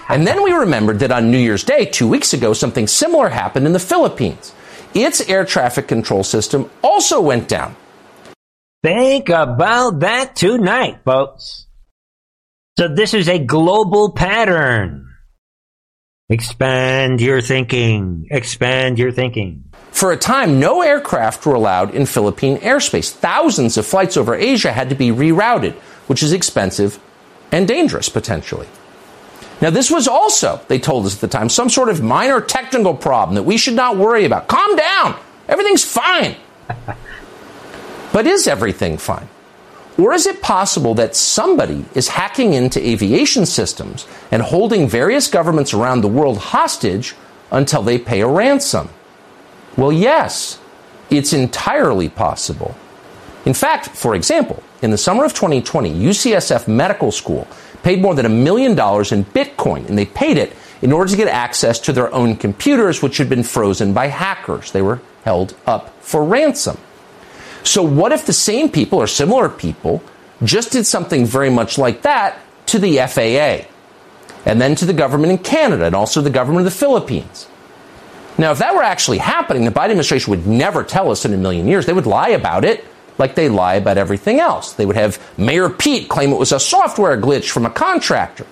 And 0.08 0.28
then 0.28 0.44
we 0.44 0.52
remembered 0.52 1.00
that 1.00 1.12
on 1.12 1.32
New 1.32 1.38
Year's 1.38 1.64
Day, 1.64 1.86
two 1.86 2.08
weeks 2.08 2.34
ago, 2.34 2.54
something 2.54 2.88
similar 2.88 3.30
happened 3.30 3.66
in 3.66 3.74
the 3.74 3.80
Philippines. 3.80 4.54
Its 4.94 5.22
air 5.22 5.46
traffic 5.46 5.88
control 5.88 6.24
system 6.24 6.70
also 6.84 7.20
went 7.20 7.48
down. 7.48 7.76
Think 8.84 9.30
about 9.30 10.02
that 10.02 10.36
tonight, 10.36 11.00
folks. 11.04 11.66
So 12.78 12.88
this 12.88 13.14
is 13.14 13.28
a 13.28 13.40
global 13.40 14.12
pattern. 14.12 15.10
Expand 16.30 17.20
your 17.20 17.42
thinking. 17.42 18.28
Expand 18.30 19.00
your 19.00 19.12
thinking. 19.12 19.64
For 19.92 20.12
a 20.12 20.18
time, 20.18 20.60
no 20.60 20.82
aircraft 20.82 21.46
were 21.46 21.56
allowed 21.56 21.96
in 21.96 22.06
Philippine 22.06 22.58
airspace. 22.58 23.12
Thousands 23.12 23.78
of 23.78 23.86
flights 23.86 24.18
over 24.18 24.36
Asia 24.36 24.72
had 24.72 24.90
to 24.90 24.96
be 24.96 25.10
rerouted, 25.10 25.74
which 26.08 26.22
is 26.22 26.34
expensive 26.34 27.00
and 27.52 27.68
dangerous 27.68 28.10
potentially. 28.10 28.68
Now, 29.62 29.70
this 29.70 29.90
was 29.90 30.08
also, 30.08 30.60
they 30.68 30.80
told 30.80 31.06
us 31.06 31.16
at 31.16 31.22
the 31.22 31.28
time, 31.28 31.50
some 31.50 31.70
sort 31.70 31.90
of 31.90 32.02
minor 32.02 32.42
technical 32.42 32.94
problem 32.94 33.36
that 33.36 33.44
we 33.44 33.58
should 33.58 33.74
not 33.74 33.98
worry 33.98 34.26
about. 34.26 34.48
Calm 34.48 34.76
down. 34.76 35.18
Everything's 35.48 35.86
fine. 35.86 36.36
But 38.16 38.28
is 38.28 38.48
everything 38.48 38.98
fine? 38.98 39.28
Or 39.98 40.14
is 40.14 40.26
it 40.26 40.42
possible 40.42 40.94
that 40.96 41.18
somebody 41.18 41.84
is 41.94 42.08
hacking 42.08 42.54
into 42.54 42.80
aviation 42.80 43.46
systems 43.46 44.08
and 44.32 44.42
holding 44.42 44.88
various 44.88 45.28
governments 45.28 45.74
around 45.74 46.00
the 46.00 46.08
world 46.08 46.38
hostage 46.38 47.14
until 47.52 47.82
they 47.82 47.98
pay 47.98 48.22
a 48.22 48.28
ransom? 48.28 48.88
Well, 49.76 49.92
yes, 49.92 50.60
it's 51.10 51.34
entirely 51.34 52.08
possible. 52.08 52.74
In 53.46 53.54
fact, 53.54 53.90
for 53.90 54.16
example, 54.16 54.64
in 54.82 54.92
the 54.92 54.98
summer 54.98 55.26
of 55.26 55.34
2020, 55.34 55.94
UCSF 55.94 56.70
Medical 56.70 57.12
School 57.12 57.48
paid 57.86 58.02
more 58.02 58.16
than 58.16 58.26
a 58.26 58.30
million 58.30 58.74
dollars 58.74 59.12
in 59.12 59.24
Bitcoin, 59.24 59.88
and 59.88 59.96
they 59.96 60.08
paid 60.08 60.38
it 60.38 60.52
in 60.82 60.92
order 60.92 61.12
to 61.12 61.16
get 61.16 61.28
access 61.28 61.78
to 61.78 61.94
their 61.94 62.12
own 62.12 62.36
computers, 62.36 63.04
which 63.04 63.18
had 63.18 63.30
been 63.30 63.44
frozen 63.44 63.94
by 63.94 64.08
hackers. 64.08 64.72
They 64.72 64.82
were 64.82 65.02
held 65.24 65.56
up 65.68 65.94
for 66.02 66.24
ransom. 66.24 66.80
So, 67.62 67.84
what 67.84 68.12
if 68.12 68.26
the 68.26 68.34
same 68.34 68.70
people 68.70 68.98
or 68.98 69.06
similar 69.06 69.50
people 69.50 70.02
just 70.44 70.72
did 70.72 70.88
something 70.88 71.28
very 71.28 71.52
much 71.52 71.78
like 71.78 72.02
that 72.02 72.40
to 72.68 72.80
the 72.80 72.98
FAA 72.98 73.70
and 74.50 74.60
then 74.60 74.74
to 74.78 74.86
the 74.86 74.94
government 74.94 75.32
in 75.32 75.38
Canada 75.38 75.86
and 75.86 75.96
also 75.96 76.22
the 76.22 76.32
government 76.32 76.66
of 76.66 76.74
the 76.74 76.80
Philippines? 76.80 77.48
Now, 78.40 78.52
if 78.52 78.58
that 78.58 78.74
were 78.74 78.82
actually 78.82 79.20
happening, 79.20 79.64
the 79.64 79.70
Biden 79.70 79.92
administration 79.92 80.32
would 80.32 80.48
never 80.48 80.84
tell 80.84 81.12
us 81.12 81.24
in 81.24 81.36
a 81.36 81.38
million 81.38 81.68
years. 81.68 81.86
They 81.86 81.94
would 81.94 82.08
lie 82.08 82.30
about 82.30 82.66
it 82.66 82.84
like 83.18 83.36
they 83.36 83.50
lie 83.50 83.76
about 83.76 83.98
everything 83.98 84.40
else. 84.40 84.74
They 84.74 84.86
would 84.86 84.96
have 84.96 85.22
Mayor 85.38 85.70
Pete 85.70 86.10
claim 86.10 86.32
it 86.32 86.38
was 86.38 86.52
a 86.52 86.60
software 86.60 87.20
glitch 87.20 87.50
from 87.50 87.66
a 87.66 87.70
contractor. 87.70 88.46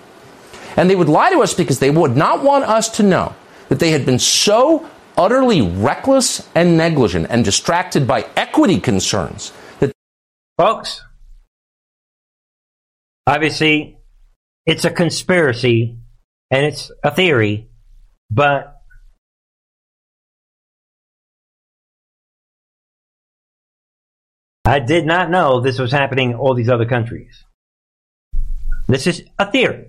And 0.75 0.89
they 0.89 0.95
would 0.95 1.09
lie 1.09 1.31
to 1.31 1.41
us 1.41 1.53
because 1.53 1.79
they 1.79 1.91
would 1.91 2.15
not 2.15 2.43
want 2.43 2.63
us 2.63 2.89
to 2.97 3.03
know 3.03 3.35
that 3.69 3.79
they 3.79 3.91
had 3.91 4.05
been 4.05 4.19
so 4.19 4.89
utterly 5.17 5.61
reckless 5.61 6.47
and 6.55 6.77
negligent 6.77 7.27
and 7.29 7.45
distracted 7.45 8.07
by 8.07 8.25
equity 8.35 8.79
concerns 8.79 9.51
that 9.79 9.91
folks 10.57 11.03
obviously 13.27 13.97
it's 14.65 14.85
a 14.85 14.89
conspiracy 14.89 15.97
and 16.49 16.65
it's 16.65 16.91
a 17.03 17.11
theory 17.11 17.67
but 18.31 18.82
I 24.65 24.79
did 24.79 25.05
not 25.05 25.29
know 25.29 25.59
this 25.59 25.79
was 25.79 25.91
happening 25.91 26.31
in 26.31 26.37
all 26.37 26.55
these 26.55 26.69
other 26.69 26.85
countries. 26.85 27.43
This 28.87 29.07
is 29.07 29.23
a 29.37 29.51
theory. 29.51 29.87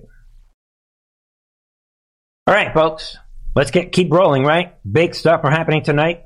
All 2.46 2.54
right, 2.54 2.74
folks. 2.74 3.16
Let's 3.54 3.70
get 3.70 3.92
keep 3.92 4.12
rolling, 4.12 4.44
right? 4.44 4.74
Big 4.90 5.14
stuff 5.14 5.42
are 5.44 5.50
happening 5.50 5.84
tonight. 5.84 6.24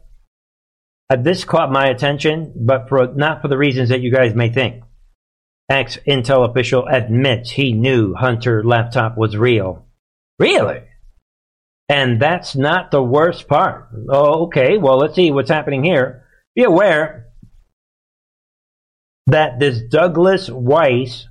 Uh, 1.10 1.16
this 1.16 1.44
caught 1.44 1.70
my 1.70 1.86
attention, 1.86 2.52
but 2.56 2.88
for 2.88 3.12
not 3.14 3.42
for 3.42 3.48
the 3.48 3.58
reasons 3.58 3.90
that 3.90 4.00
you 4.00 4.10
guys 4.10 4.34
may 4.34 4.48
think. 4.48 4.82
Ex 5.70 5.98
Intel 6.06 6.48
official 6.48 6.86
admits 6.86 7.50
he 7.50 7.72
knew 7.72 8.14
Hunter 8.14 8.64
laptop 8.64 9.18
was 9.18 9.36
real. 9.36 9.86
Really? 10.38 10.80
And 11.90 12.20
that's 12.20 12.56
not 12.56 12.90
the 12.90 13.02
worst 13.02 13.48
part. 13.48 13.88
Oh, 14.08 14.46
okay. 14.46 14.78
Well, 14.78 14.98
let's 14.98 15.14
see 15.14 15.30
what's 15.30 15.50
happening 15.50 15.84
here. 15.84 16.24
Be 16.54 16.64
aware 16.64 17.27
that 19.28 19.58
this 19.58 19.80
Douglas 19.82 20.48
Wise, 20.48 21.28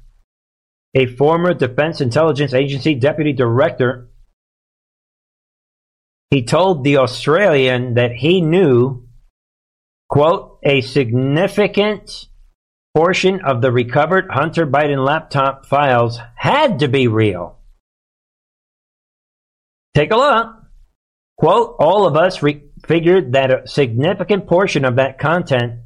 a 0.95 1.07
former 1.07 1.53
Defense 1.53 1.99
Intelligence 1.99 2.53
Agency 2.53 2.95
deputy 2.95 3.33
director, 3.33 4.09
he 6.29 6.43
told 6.43 6.83
the 6.83 6.97
Australian 6.97 7.95
that 7.95 8.11
he 8.11 8.41
knew, 8.41 9.07
quote, 10.09 10.59
a 10.63 10.81
significant 10.81 12.27
portion 12.95 13.41
of 13.41 13.61
the 13.61 13.71
recovered 13.71 14.27
Hunter 14.29 14.67
Biden 14.67 15.03
laptop 15.03 15.65
files 15.65 16.19
had 16.35 16.79
to 16.79 16.87
be 16.87 17.07
real. 17.07 17.57
Take 19.95 20.11
a 20.11 20.17
look. 20.17 20.47
Quote, 21.37 21.75
all 21.79 22.05
of 22.05 22.15
us 22.15 22.43
re- 22.43 22.63
figured 22.85 23.33
that 23.33 23.51
a 23.51 23.67
significant 23.67 24.47
portion 24.47 24.85
of 24.85 24.97
that 24.97 25.17
content 25.17 25.81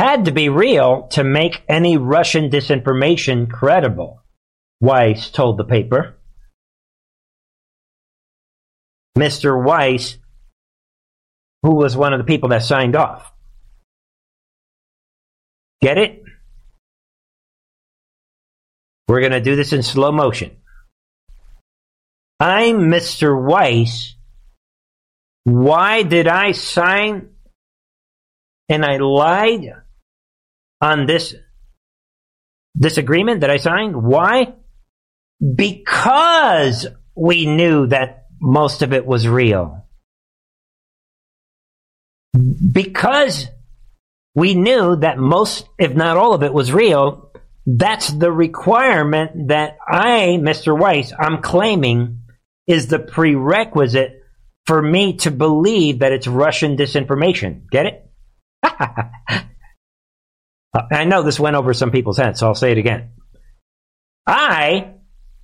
had 0.00 0.24
to 0.24 0.32
be 0.32 0.48
real 0.48 1.08
to 1.08 1.22
make 1.22 1.62
any 1.68 1.98
Russian 1.98 2.48
disinformation 2.48 3.50
credible, 3.50 4.22
Wise 4.80 5.30
told 5.30 5.58
the 5.58 5.64
paper. 5.64 6.16
Mr. 9.18 9.62
Wise, 9.62 10.16
who 11.62 11.74
was 11.74 11.98
one 11.98 12.14
of 12.14 12.18
the 12.18 12.24
people 12.24 12.48
that 12.48 12.62
signed 12.62 12.96
off. 12.96 13.30
Get 15.82 15.98
it? 15.98 16.22
We're 19.06 19.20
going 19.20 19.32
to 19.32 19.42
do 19.42 19.54
this 19.54 19.74
in 19.74 19.82
slow 19.82 20.12
motion. 20.12 20.56
I'm 22.38 22.90
Mr. 22.90 23.38
Wise. 23.38 24.16
Why 25.44 26.04
did 26.04 26.26
I 26.26 26.52
sign 26.52 27.28
and 28.70 28.82
I 28.82 28.96
lied 28.96 29.74
on 30.80 31.06
this 31.06 31.34
this 32.74 32.98
agreement 32.98 33.40
that 33.40 33.50
I 33.50 33.56
signed? 33.56 33.96
Why? 33.96 34.54
Because 35.54 36.86
we 37.16 37.46
knew 37.46 37.86
that 37.88 38.26
most 38.40 38.82
of 38.82 38.92
it 38.92 39.04
was 39.04 39.26
real. 39.26 39.86
Because 42.72 43.48
we 44.34 44.54
knew 44.54 44.96
that 44.96 45.18
most, 45.18 45.68
if 45.78 45.94
not 45.94 46.16
all 46.16 46.34
of 46.34 46.42
it, 46.42 46.52
was 46.52 46.72
real, 46.72 47.32
that's 47.66 48.08
the 48.08 48.30
requirement 48.30 49.48
that 49.48 49.76
I, 49.86 50.38
Mr. 50.40 50.78
Wise, 50.78 51.12
I'm 51.18 51.42
claiming 51.42 52.22
is 52.66 52.86
the 52.86 52.98
prerequisite 52.98 54.22
for 54.66 54.80
me 54.80 55.16
to 55.16 55.30
believe 55.30 55.98
that 55.98 56.12
it's 56.12 56.26
Russian 56.26 56.76
disinformation. 56.76 57.68
Get 57.70 57.86
it? 57.86 58.10
Uh, 60.72 60.82
I 60.90 61.04
know 61.04 61.22
this 61.22 61.40
went 61.40 61.56
over 61.56 61.74
some 61.74 61.90
people's 61.90 62.18
heads, 62.18 62.40
so 62.40 62.46
I'll 62.46 62.54
say 62.54 62.72
it 62.72 62.78
again. 62.78 63.12
I, 64.26 64.94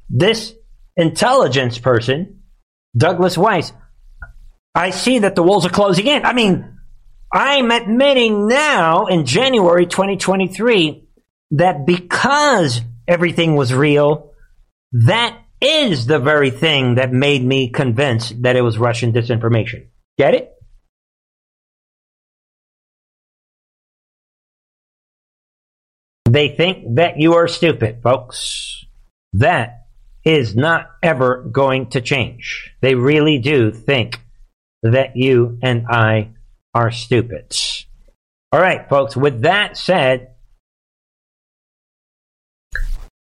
this 0.08 0.54
intelligence 0.96 1.78
person, 1.78 2.42
Douglas 2.96 3.36
Wise, 3.36 3.72
I 4.74 4.90
see 4.90 5.20
that 5.20 5.34
the 5.34 5.42
walls 5.42 5.66
are 5.66 5.70
closing 5.70 6.06
in. 6.06 6.24
I 6.24 6.32
mean, 6.32 6.76
I'm 7.32 7.70
admitting 7.70 8.46
now 8.46 9.06
in 9.06 9.26
January 9.26 9.86
2023 9.86 11.08
that 11.52 11.86
because 11.86 12.80
everything 13.08 13.56
was 13.56 13.72
real, 13.72 14.32
that 14.92 15.38
is 15.60 16.06
the 16.06 16.18
very 16.18 16.50
thing 16.50 16.96
that 16.96 17.12
made 17.12 17.42
me 17.42 17.70
convinced 17.70 18.42
that 18.42 18.56
it 18.56 18.62
was 18.62 18.78
Russian 18.78 19.12
disinformation. 19.12 19.88
Get 20.18 20.34
it? 20.34 20.55
They 26.28 26.48
think 26.48 26.96
that 26.96 27.18
you 27.18 27.34
are 27.34 27.46
stupid, 27.46 28.02
folks. 28.02 28.84
That 29.32 29.86
is 30.24 30.56
not 30.56 30.90
ever 31.02 31.42
going 31.50 31.90
to 31.90 32.00
change. 32.00 32.74
They 32.80 32.96
really 32.96 33.38
do 33.38 33.70
think 33.70 34.20
that 34.82 35.16
you 35.16 35.58
and 35.62 35.86
I 35.88 36.30
are 36.74 36.90
stupid. 36.90 37.56
All 38.50 38.60
right, 38.60 38.88
folks, 38.88 39.16
with 39.16 39.42
that 39.42 39.76
said, 39.76 40.34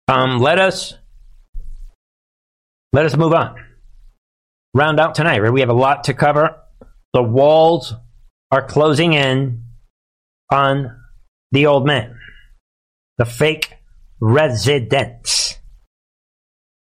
um, 0.07 0.39
let 0.39 0.59
us 0.59 0.95
let 2.91 3.05
us 3.05 3.15
move 3.15 3.33
on. 3.33 3.55
Round 4.73 4.99
out 4.99 5.15
tonight, 5.15 5.41
right? 5.41 5.53
We 5.53 5.61
have 5.61 5.69
a 5.69 5.73
lot 5.73 6.05
to 6.05 6.13
cover. 6.13 6.57
The 7.13 7.23
walls 7.23 7.93
are 8.51 8.65
closing 8.65 9.13
in 9.13 9.63
on 10.51 10.95
the 11.51 11.67
old 11.67 11.85
man, 11.85 12.17
the 13.17 13.25
fake 13.25 13.73
residents. 14.19 15.59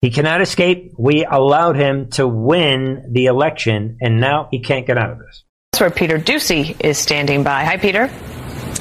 He 0.01 0.11
cannot 0.11 0.41
escape. 0.41 0.93
We 0.97 1.25
allowed 1.25 1.75
him 1.75 2.09
to 2.11 2.27
win 2.27 3.11
the 3.11 3.25
election, 3.25 3.97
and 3.99 4.19
now 4.19 4.47
he 4.51 4.59
can't 4.59 4.85
get 4.85 4.97
out 4.97 5.11
of 5.11 5.19
this. 5.19 5.43
That's 5.71 5.81
where 5.81 5.89
Peter 5.89 6.19
Doocy 6.19 6.79
is 6.79 6.97
standing 6.97 7.43
by. 7.43 7.63
Hi, 7.63 7.77
Peter. 7.77 8.11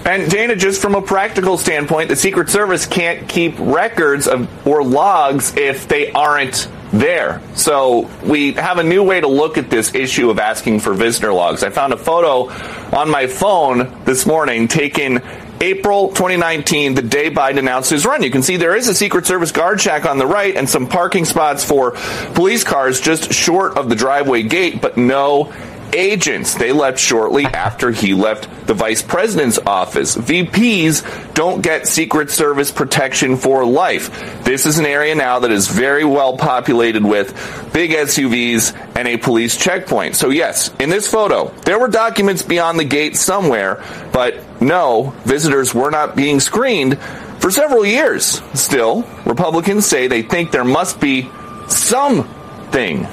And 0.05 0.31
Dana, 0.31 0.57
just 0.57 0.83
from 0.83 0.95
a 0.95 1.03
practical 1.03 1.57
standpoint, 1.57 2.11
the 2.11 2.17
Secret 2.17 2.51
Service 2.51 2.87
can't 2.87 3.29
keep 3.29 3.55
records 3.59 4.29
of 4.29 4.67
or 4.67 4.85
logs 4.85 5.57
if 5.57 5.89
they 5.89 6.13
aren't 6.13 6.71
there. 6.93 7.43
So 7.55 8.09
we 8.23 8.53
have 8.53 8.79
a 8.79 8.83
new 8.85 9.03
way 9.03 9.21
to 9.21 9.27
look 9.27 9.59
at 9.59 9.71
this 9.71 9.95
issue 9.95 10.31
of 10.31 10.39
asking 10.39 10.81
for 10.81 10.95
visitor 10.95 11.33
logs. 11.33 11.63
I 11.63 11.71
found 11.71 11.93
a 11.93 11.97
photo 11.97 12.51
on 12.97 13.11
my 13.11 13.27
phone 13.27 14.05
this 14.05 14.27
morning 14.27 14.69
taken 14.69 15.23
April 15.61 16.09
2019, 16.09 16.95
the 16.95 17.03
day 17.03 17.31
Biden 17.31 17.59
announced 17.59 17.91
his 17.91 18.05
run. 18.05 18.23
You 18.23 18.31
can 18.31 18.43
see 18.43 18.57
there 18.57 18.77
is 18.77 18.89
a 18.89 18.95
Secret 18.95 19.27
Service 19.27 19.53
guard 19.53 19.81
shack 19.81 20.07
on 20.07 20.19
the 20.19 20.27
right 20.27 20.55
and 20.55 20.69
some 20.69 20.87
parking 20.87 21.25
spots 21.25 21.65
for 21.65 21.93
police 22.35 22.65
cars 22.65 23.01
just 23.01 23.33
short 23.33 23.77
of 23.77 23.89
the 23.89 23.95
driveway 23.95 24.43
gate, 24.43 24.81
but 24.81 24.97
no 24.97 25.53
agents. 25.97 26.55
They 26.55 26.73
left 26.73 26.99
shortly 26.99 27.45
after 27.45 27.91
he 27.91 28.15
left 28.15 28.67
the 28.67 28.75
vice 28.75 29.03
president's 29.03 29.59
office. 29.59 30.17
VPs 30.17 31.35
don't 31.35 31.63
get 31.63 31.87
Secret 31.87 32.31
Service 32.31 32.71
protection 32.71 33.37
for 33.37 33.65
life. 33.65 34.45
This 34.45 34.67
is 34.67 34.79
an 34.79 34.87
area 34.87 35.15
now 35.15 35.41
that 35.41 35.51
is 35.51 35.69
very 35.69 36.05
well 36.05 36.37
populated 36.37 37.05
with 37.05 37.33
big 37.73 37.91
SUVs 37.91 38.77
and 38.97 39.09
a 39.09 39.17
police 39.17 39.57
checkpoint. 39.57 40.17
So 40.17 40.31
yes, 40.31 40.75
in 40.79 40.91
this 40.91 41.11
photo, 41.11 41.49
there 41.65 41.79
were 41.79 41.89
documents 41.89 42.43
beyond 42.43 42.79
the 42.79 42.85
gate 42.85 43.17
somewhere, 43.17 43.83
but 44.13 44.61
no, 44.61 45.15
visitors 45.25 45.75
were 45.75 45.91
not 45.91 46.17
being 46.17 46.41
screened 46.41 46.99
for 47.41 47.51
several 47.51 47.85
years. 47.85 48.41
Still, 48.55 49.03
Republicans 49.25 49.87
say 49.87 50.07
they 50.07 50.23
think 50.23 50.51
there 50.51 50.65
must 50.65 51.01
be 51.01 51.31
something 51.69 53.07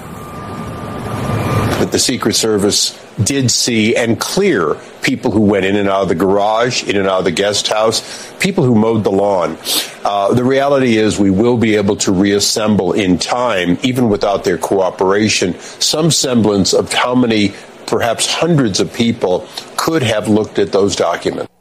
the 1.93 1.99
Secret 1.99 2.33
Service 2.33 2.99
did 3.23 3.51
see 3.51 3.95
and 3.95 4.19
clear 4.19 4.73
people 5.03 5.29
who 5.29 5.41
went 5.41 5.63
in 5.63 5.75
and 5.75 5.87
out 5.87 6.01
of 6.01 6.09
the 6.09 6.15
garage, 6.15 6.83
in 6.85 6.97
and 6.97 7.07
out 7.07 7.19
of 7.19 7.25
the 7.25 7.31
guest 7.31 7.67
house, 7.67 8.33
people 8.39 8.63
who 8.63 8.73
mowed 8.73 9.03
the 9.03 9.11
lawn. 9.11 9.59
Uh, 10.03 10.33
the 10.33 10.43
reality 10.43 10.97
is 10.97 11.19
we 11.19 11.29
will 11.29 11.55
be 11.55 11.75
able 11.75 11.95
to 11.97 12.11
reassemble 12.11 12.93
in 12.93 13.19
time, 13.19 13.77
even 13.83 14.09
without 14.09 14.43
their 14.43 14.57
cooperation, 14.57 15.53
some 15.59 16.09
semblance 16.09 16.73
of 16.73 16.91
how 16.91 17.13
many, 17.13 17.53
perhaps 17.85 18.25
hundreds 18.25 18.79
of 18.79 18.91
people 18.91 19.47
could 19.77 20.01
have 20.01 20.27
looked 20.27 20.57
at 20.57 20.71
those 20.71 20.95
documents. 20.95 21.52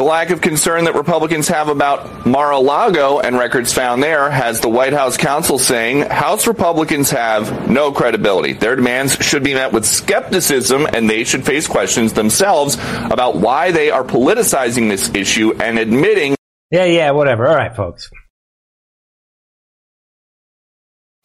The 0.00 0.06
lack 0.06 0.30
of 0.30 0.40
concern 0.40 0.84
that 0.84 0.94
Republicans 0.94 1.46
have 1.48 1.68
about 1.68 2.24
Mar-a-Lago 2.24 3.20
and 3.20 3.36
records 3.36 3.74
found 3.74 4.02
there 4.02 4.30
has 4.30 4.62
the 4.62 4.68
White 4.70 4.94
House 4.94 5.18
counsel 5.18 5.58
saying 5.58 6.00
House 6.08 6.46
Republicans 6.46 7.10
have 7.10 7.68
no 7.68 7.92
credibility. 7.92 8.54
Their 8.54 8.76
demands 8.76 9.16
should 9.16 9.44
be 9.44 9.52
met 9.52 9.74
with 9.74 9.84
skepticism 9.84 10.86
and 10.86 11.10
they 11.10 11.24
should 11.24 11.44
face 11.44 11.68
questions 11.68 12.14
themselves 12.14 12.76
about 13.10 13.36
why 13.36 13.72
they 13.72 13.90
are 13.90 14.02
politicizing 14.02 14.88
this 14.88 15.14
issue 15.14 15.52
and 15.60 15.78
admitting 15.78 16.34
Yeah, 16.70 16.86
yeah, 16.86 17.10
whatever. 17.10 17.46
All 17.46 17.56
right, 17.56 17.76
folks. 17.76 18.10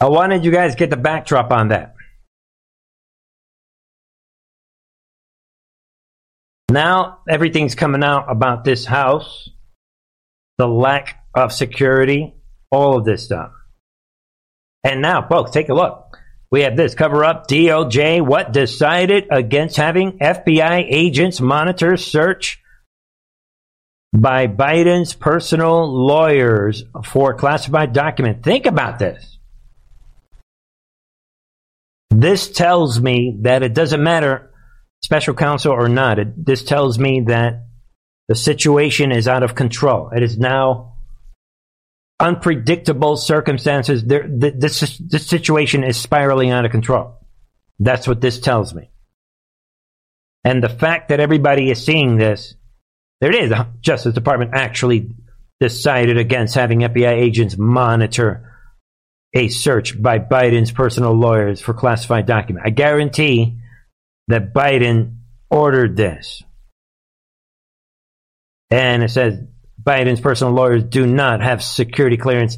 Uh, 0.02 0.08
I 0.08 0.10
wanted 0.10 0.44
you 0.44 0.52
guys 0.52 0.76
get 0.76 0.90
the 0.90 0.98
backdrop 0.98 1.50
on 1.50 1.70
that. 1.70 1.95
Now 6.70 7.20
everything's 7.30 7.76
coming 7.76 8.04
out 8.04 8.26
about 8.30 8.64
this 8.64 8.86
house, 8.86 9.50
the 10.58 10.68
lack 10.68 11.24
of 11.36 11.54
security, 11.54 12.34
all 12.72 12.98
of 12.98 13.06
this 13.06 13.24
stuff. 13.24 13.52
And 14.84 15.02
now, 15.02 15.28
folks, 15.28 15.52
take 15.52 15.70
a 15.70 15.74
look. 15.74 16.18
We 16.52 16.62
have 16.62 16.78
this 16.78 16.96
cover 16.96 17.26
up 17.26 17.48
DOJ. 17.48 18.26
What 18.26 18.54
decided 18.54 19.28
against 19.32 19.78
having 19.78 20.20
FBI 20.20 20.86
agents 20.90 21.42
monitor 21.42 21.98
search 21.98 22.62
by 24.14 24.48
Biden's 24.48 25.14
personal 25.14 25.88
lawyers 25.92 26.84
for 27.04 27.34
classified 27.34 27.94
document. 27.94 28.44
Think 28.44 28.66
about 28.66 29.00
this. 29.00 29.38
This 32.10 32.50
tells 32.50 33.02
me 33.02 33.40
that 33.42 33.62
it 33.64 33.74
doesn't 33.74 34.02
matter 34.02 34.52
special 35.06 35.36
counsel 35.36 35.72
or 35.72 35.88
not. 35.88 36.18
It, 36.18 36.46
this 36.46 36.64
tells 36.64 36.98
me 36.98 37.22
that 37.28 37.68
the 38.28 38.36
situation 38.36 39.12
is 39.12 39.28
out 39.28 39.44
of 39.44 39.54
control. 39.54 40.10
It 40.10 40.24
is 40.24 40.38
now 40.38 40.96
unpredictable 42.20 43.16
circumstances. 43.16 44.04
There, 44.04 44.28
th- 44.28 44.56
this 44.58 44.98
this 44.98 45.28
situation 45.28 45.84
is 45.84 45.96
spiraling 45.96 46.50
out 46.50 46.66
of 46.66 46.72
control. 46.72 47.20
That's 47.80 48.08
what 48.08 48.20
this 48.20 48.40
tells 48.40 48.74
me. 48.74 48.90
And 50.44 50.64
the 50.64 50.70
fact 50.70 51.10
that 51.10 51.20
everybody 51.20 51.70
is 51.70 51.86
seeing 51.86 52.18
this, 52.18 52.56
there 53.22 53.30
it 53.30 53.44
is. 53.44 53.50
The 53.52 53.68
Justice 53.82 54.14
Department 54.14 54.52
actually 54.56 55.14
decided 55.60 56.18
against 56.18 56.56
having 56.56 56.80
FBI 56.80 57.12
agents 57.12 57.58
monitor 57.58 58.54
a 59.36 59.50
search 59.50 60.02
by 60.02 60.18
Biden's 60.18 60.72
personal 60.72 61.14
lawyers 61.14 61.62
for 61.62 61.74
classified 61.74 62.26
documents. 62.26 62.66
I 62.66 62.72
guarantee 62.72 63.60
that 64.28 64.54
Biden 64.54 65.18
ordered 65.50 65.96
this. 65.96 66.44
And 68.72 69.04
it 69.04 69.12
says 69.12 69.40
Biden's 69.82 70.22
personal 70.22 70.54
lawyers 70.54 70.84
do 70.84 71.06
not 71.06 71.42
have 71.42 71.64
security 71.64 72.18
clearance, 72.18 72.58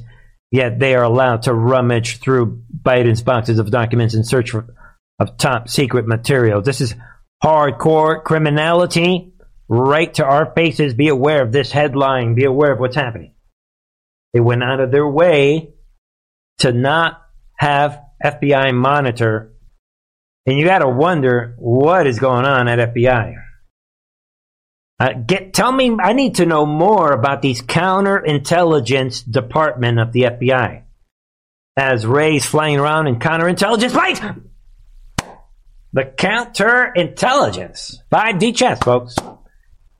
yet 0.51 0.79
they 0.79 0.95
are 0.95 1.03
allowed 1.03 1.43
to 1.43 1.53
rummage 1.53 2.19
through 2.19 2.63
Biden's 2.81 3.21
boxes 3.21 3.59
of 3.59 3.69
documents 3.69 4.15
in 4.15 4.23
search 4.23 4.51
for, 4.51 4.73
of 5.19 5.37
top 5.37 5.67
secret 5.67 6.07
material. 6.07 6.61
This 6.61 6.81
is 6.81 6.95
hardcore 7.43 8.23
criminality. 8.23 9.33
Right 9.69 10.13
to 10.13 10.23
our 10.23 10.53
faces. 10.55 10.93
Be 10.93 11.09
aware 11.09 11.41
of 11.41 11.51
this 11.51 11.73
headline. 11.73 12.35
Be 12.35 12.45
aware 12.45 12.71
of 12.71 12.79
what's 12.79 12.95
happening. 12.95 13.33
They 14.33 14.39
went 14.39 14.63
out 14.63 14.79
of 14.79 14.91
their 14.91 15.07
way 15.07 15.73
to 16.59 16.71
not 16.71 17.21
have 17.57 18.01
FBI 18.23 18.73
monitor 18.73 19.56
and 20.47 20.57
you 20.57 20.65
got 20.65 20.79
to 20.79 20.89
wonder 20.89 21.53
what 21.59 22.07
is 22.07 22.17
going 22.19 22.45
on 22.45 22.67
at 22.69 22.93
FBI. 22.93 23.35
Uh, 24.99 25.13
get 25.13 25.53
tell 25.53 25.71
me. 25.71 25.95
I 25.99 26.13
need 26.13 26.35
to 26.35 26.47
know 26.47 26.65
more 26.65 27.11
about 27.11 27.43
these 27.43 27.61
counterintelligence 27.61 29.29
department 29.29 29.99
of 29.99 30.11
the 30.13 30.21
FBI. 30.23 30.83
As 31.75 32.07
Wray's 32.07 32.45
flying 32.45 32.79
around 32.79 33.05
in 33.05 33.17
counterintelligence, 33.17 33.93
right? 33.93 34.19
The 35.93 36.03
counterintelligence. 36.03 37.97
5D 38.11 38.55
chess, 38.55 38.79
folks. 38.79 39.15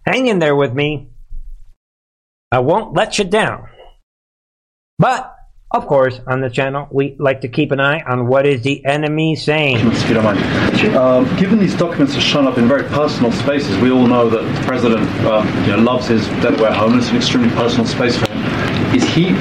Hang 0.05 0.25
in 0.27 0.39
there 0.39 0.55
with 0.55 0.73
me. 0.73 1.09
I 2.51 2.59
won't 2.59 2.95
let 2.95 3.19
you 3.19 3.25
down. 3.25 3.67
But 4.97 5.36
of 5.72 5.86
course, 5.86 6.22
on 6.28 6.39
the 6.39 6.49
channel, 6.49 6.88
we 6.91 7.15
like 7.20 7.41
to 7.41 7.49
keep 7.49 7.72
an 7.72 7.82
eye 7.82 8.01
on 8.07 8.28
what 8.28 8.45
is 8.45 8.61
the 8.61 8.84
enemy 8.86 9.36
saying. 9.36 9.78
If 9.86 10.07
you 10.07 10.13
don't 10.13 10.24
mind. 10.24 10.95
Um, 10.95 11.36
given 11.36 11.59
these 11.59 11.76
documents 11.76 12.13
have 12.13 12.24
shown 12.24 12.47
up 12.47 12.57
in 12.57 12.70
very 12.70 12.84
personal 12.84 13.34
spaces, 13.34 13.78
we 13.80 13.91
all 13.91 14.07
know 14.07 14.30
that 14.30 14.43
the 14.43 14.65
president 14.65 15.09
um, 15.26 15.45
you 15.65 15.76
know, 15.76 15.80
loves 15.80 16.07
his 16.07 16.26
Delaware 16.41 16.72
home. 16.72 16.97
It's 16.97 17.09
an 17.09 17.18
extremely 17.18 17.49
personal 17.49 17.86
space 17.86 18.18
for 18.18 18.30
him. 18.30 18.95
Is 18.95 19.03
he 19.03 19.34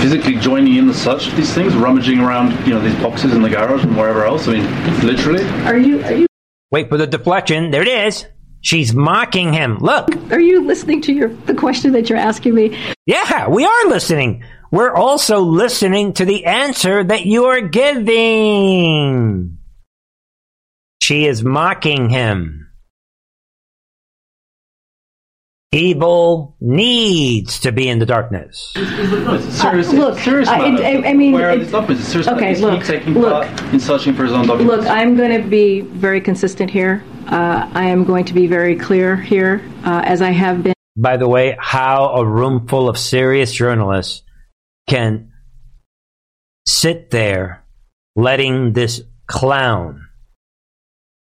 physically 0.00 0.36
joining 0.36 0.76
in 0.76 0.86
the 0.86 0.94
search 0.94 1.26
of 1.26 1.36
these 1.36 1.52
things, 1.52 1.74
rummaging 1.74 2.20
around, 2.20 2.52
you 2.64 2.72
know, 2.72 2.80
these 2.80 2.94
boxes 3.02 3.34
in 3.34 3.42
the 3.42 3.50
garage 3.50 3.82
and 3.82 3.96
wherever 3.96 4.24
else? 4.24 4.46
I 4.46 4.52
mean, 4.52 5.04
literally. 5.04 5.42
Are 5.64 5.76
you? 5.76 6.04
Are 6.04 6.12
you? 6.12 6.26
Wait 6.70 6.88
for 6.88 6.96
the 6.96 7.06
deflection. 7.08 7.72
There 7.72 7.82
it 7.82 7.88
is. 7.88 8.26
She's 8.60 8.94
mocking 8.94 9.52
him. 9.52 9.78
Look. 9.78 10.14
Are 10.30 10.38
you 10.38 10.64
listening 10.64 11.02
to 11.02 11.12
your 11.12 11.30
the 11.46 11.54
question 11.54 11.90
that 11.94 12.08
you're 12.08 12.18
asking 12.18 12.54
me? 12.54 12.78
Yeah, 13.06 13.48
we 13.48 13.64
are 13.64 13.86
listening 13.88 14.44
we're 14.72 14.92
also 14.94 15.38
listening 15.40 16.14
to 16.14 16.24
the 16.24 16.46
answer 16.46 17.04
that 17.04 17.24
you 17.26 17.44
are 17.44 17.60
giving. 17.60 19.58
She 21.00 21.26
is 21.26 21.44
mocking 21.44 22.08
him. 22.10 22.58
Evil 25.74 26.54
needs 26.60 27.60
to 27.60 27.72
be 27.72 27.88
in 27.88 27.98
the 27.98 28.04
darkness. 28.04 28.72
Serious, 28.74 29.88
Uh, 29.90 29.96
look, 29.96 30.18
serious 30.18 30.48
I- 30.48 30.70
matter. 30.70 30.84
I- 30.84 31.08
I 31.08 31.12
mean, 31.14 31.32
where 31.32 31.48
are 31.48 31.52
it- 31.54 31.60
these 31.60 31.70
documents? 31.72 32.04
Serious 32.08 32.28
okay, 32.28 32.40
matter. 32.40 32.52
Is 32.52 32.60
look, 32.60 32.80
he 32.80 32.86
taking 32.86 33.14
look. 33.14 33.32
part 33.46 33.72
in 33.72 33.80
searching 33.80 34.12
for 34.12 34.24
his 34.24 34.32
own 34.34 34.46
documents? 34.46 34.84
Look, 34.84 34.86
I'm 34.94 35.16
going 35.16 35.32
to 35.42 35.48
be 35.48 35.80
very 35.80 36.20
consistent 36.20 36.70
here. 36.70 37.02
Uh, 37.28 37.66
I 37.72 37.86
am 37.86 38.04
going 38.04 38.26
to 38.26 38.34
be 38.34 38.46
very 38.46 38.76
clear 38.76 39.16
here, 39.16 39.62
uh, 39.86 40.02
as 40.04 40.20
I 40.20 40.30
have 40.32 40.62
been. 40.62 40.74
By 40.94 41.16
the 41.16 41.26
way, 41.28 41.56
how 41.58 42.10
a 42.16 42.24
room 42.26 42.66
full 42.68 42.86
of 42.90 42.98
serious 42.98 43.50
journalists 43.54 44.22
can 44.88 45.32
sit 46.66 47.10
there 47.10 47.64
letting 48.16 48.72
this 48.72 49.02
clown 49.26 50.06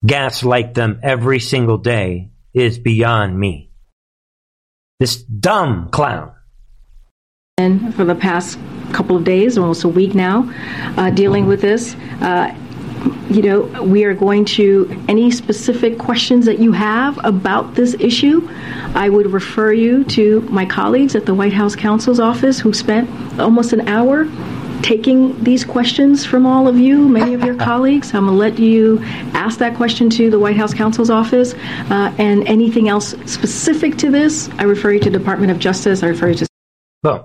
gaslight 0.04 0.74
them 0.74 1.00
every 1.02 1.40
single 1.40 1.78
day 1.78 2.30
is 2.52 2.78
beyond 2.78 3.38
me. 3.38 3.70
This 5.00 5.22
dumb 5.22 5.88
clown. 5.90 6.32
in 7.58 7.92
for 7.92 8.04
the 8.04 8.14
past 8.14 8.58
couple 8.92 9.16
of 9.16 9.24
days, 9.24 9.58
almost 9.58 9.84
a 9.84 9.88
week 9.88 10.14
now, 10.14 10.52
uh, 10.96 11.10
dealing 11.10 11.46
with 11.46 11.60
this. 11.60 11.94
Uh, 12.20 12.54
you 13.30 13.42
know, 13.42 13.82
we 13.82 14.04
are 14.04 14.14
going 14.14 14.44
to 14.44 15.04
any 15.08 15.30
specific 15.30 15.98
questions 15.98 16.46
that 16.46 16.58
you 16.58 16.72
have 16.72 17.18
about 17.24 17.74
this 17.74 17.94
issue. 17.94 18.48
I 18.94 19.08
would 19.08 19.32
refer 19.32 19.72
you 19.72 20.04
to 20.04 20.40
my 20.42 20.64
colleagues 20.64 21.14
at 21.14 21.26
the 21.26 21.34
White 21.34 21.52
House 21.52 21.74
counsel's 21.74 22.20
office 22.20 22.60
who 22.60 22.72
spent 22.72 23.08
almost 23.40 23.72
an 23.72 23.88
hour 23.88 24.26
taking 24.82 25.42
these 25.42 25.64
questions 25.64 26.26
from 26.26 26.44
all 26.44 26.68
of 26.68 26.76
you, 26.76 27.08
many 27.08 27.34
of 27.34 27.42
your 27.42 27.54
colleagues. 27.70 28.14
I'm 28.14 28.26
going 28.26 28.34
to 28.34 28.38
let 28.38 28.58
you 28.58 29.00
ask 29.32 29.58
that 29.58 29.74
question 29.74 30.10
to 30.10 30.30
the 30.30 30.38
White 30.38 30.56
House 30.56 30.74
counsel's 30.74 31.10
office. 31.10 31.54
Uh, 31.54 32.14
and 32.18 32.46
anything 32.46 32.88
else 32.88 33.10
specific 33.24 33.96
to 33.98 34.10
this, 34.10 34.50
I 34.58 34.64
refer 34.64 34.92
you 34.92 35.00
to 35.00 35.10
Department 35.10 35.50
of 35.50 35.58
Justice. 35.58 36.02
I 36.02 36.08
refer 36.08 36.28
you 36.28 36.34
to. 36.34 36.46
Boom. 37.02 37.22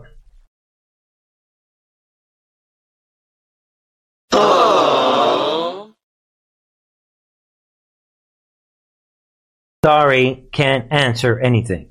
Sorry, 9.90 10.44
can't 10.52 10.86
answer 10.92 11.40
anything. 11.40 11.90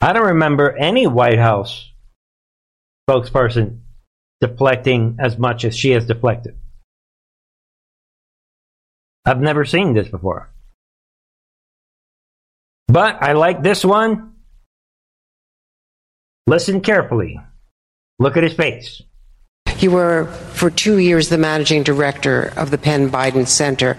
I 0.00 0.14
don't 0.14 0.28
remember 0.28 0.74
any 0.74 1.06
White 1.06 1.38
House 1.38 1.90
spokesperson 3.06 3.80
deflecting 4.40 5.18
as 5.20 5.36
much 5.36 5.66
as 5.66 5.76
she 5.76 5.90
has 5.90 6.06
deflected. 6.06 6.56
I've 9.26 9.42
never 9.42 9.66
seen 9.66 9.92
this 9.92 10.08
before. 10.08 10.48
But 12.88 13.22
I 13.22 13.34
like 13.34 13.62
this 13.62 13.84
one. 13.84 14.32
Listen 16.46 16.80
carefully. 16.80 17.38
Look 18.18 18.38
at 18.38 18.44
his 18.44 18.54
face. 18.54 19.02
You 19.78 19.90
were 19.90 20.24
for 20.54 20.70
two 20.70 20.96
years 20.96 21.28
the 21.28 21.36
managing 21.36 21.82
director 21.82 22.54
of 22.56 22.70
the 22.70 22.78
Penn 22.78 23.10
Biden 23.10 23.46
Center. 23.46 23.98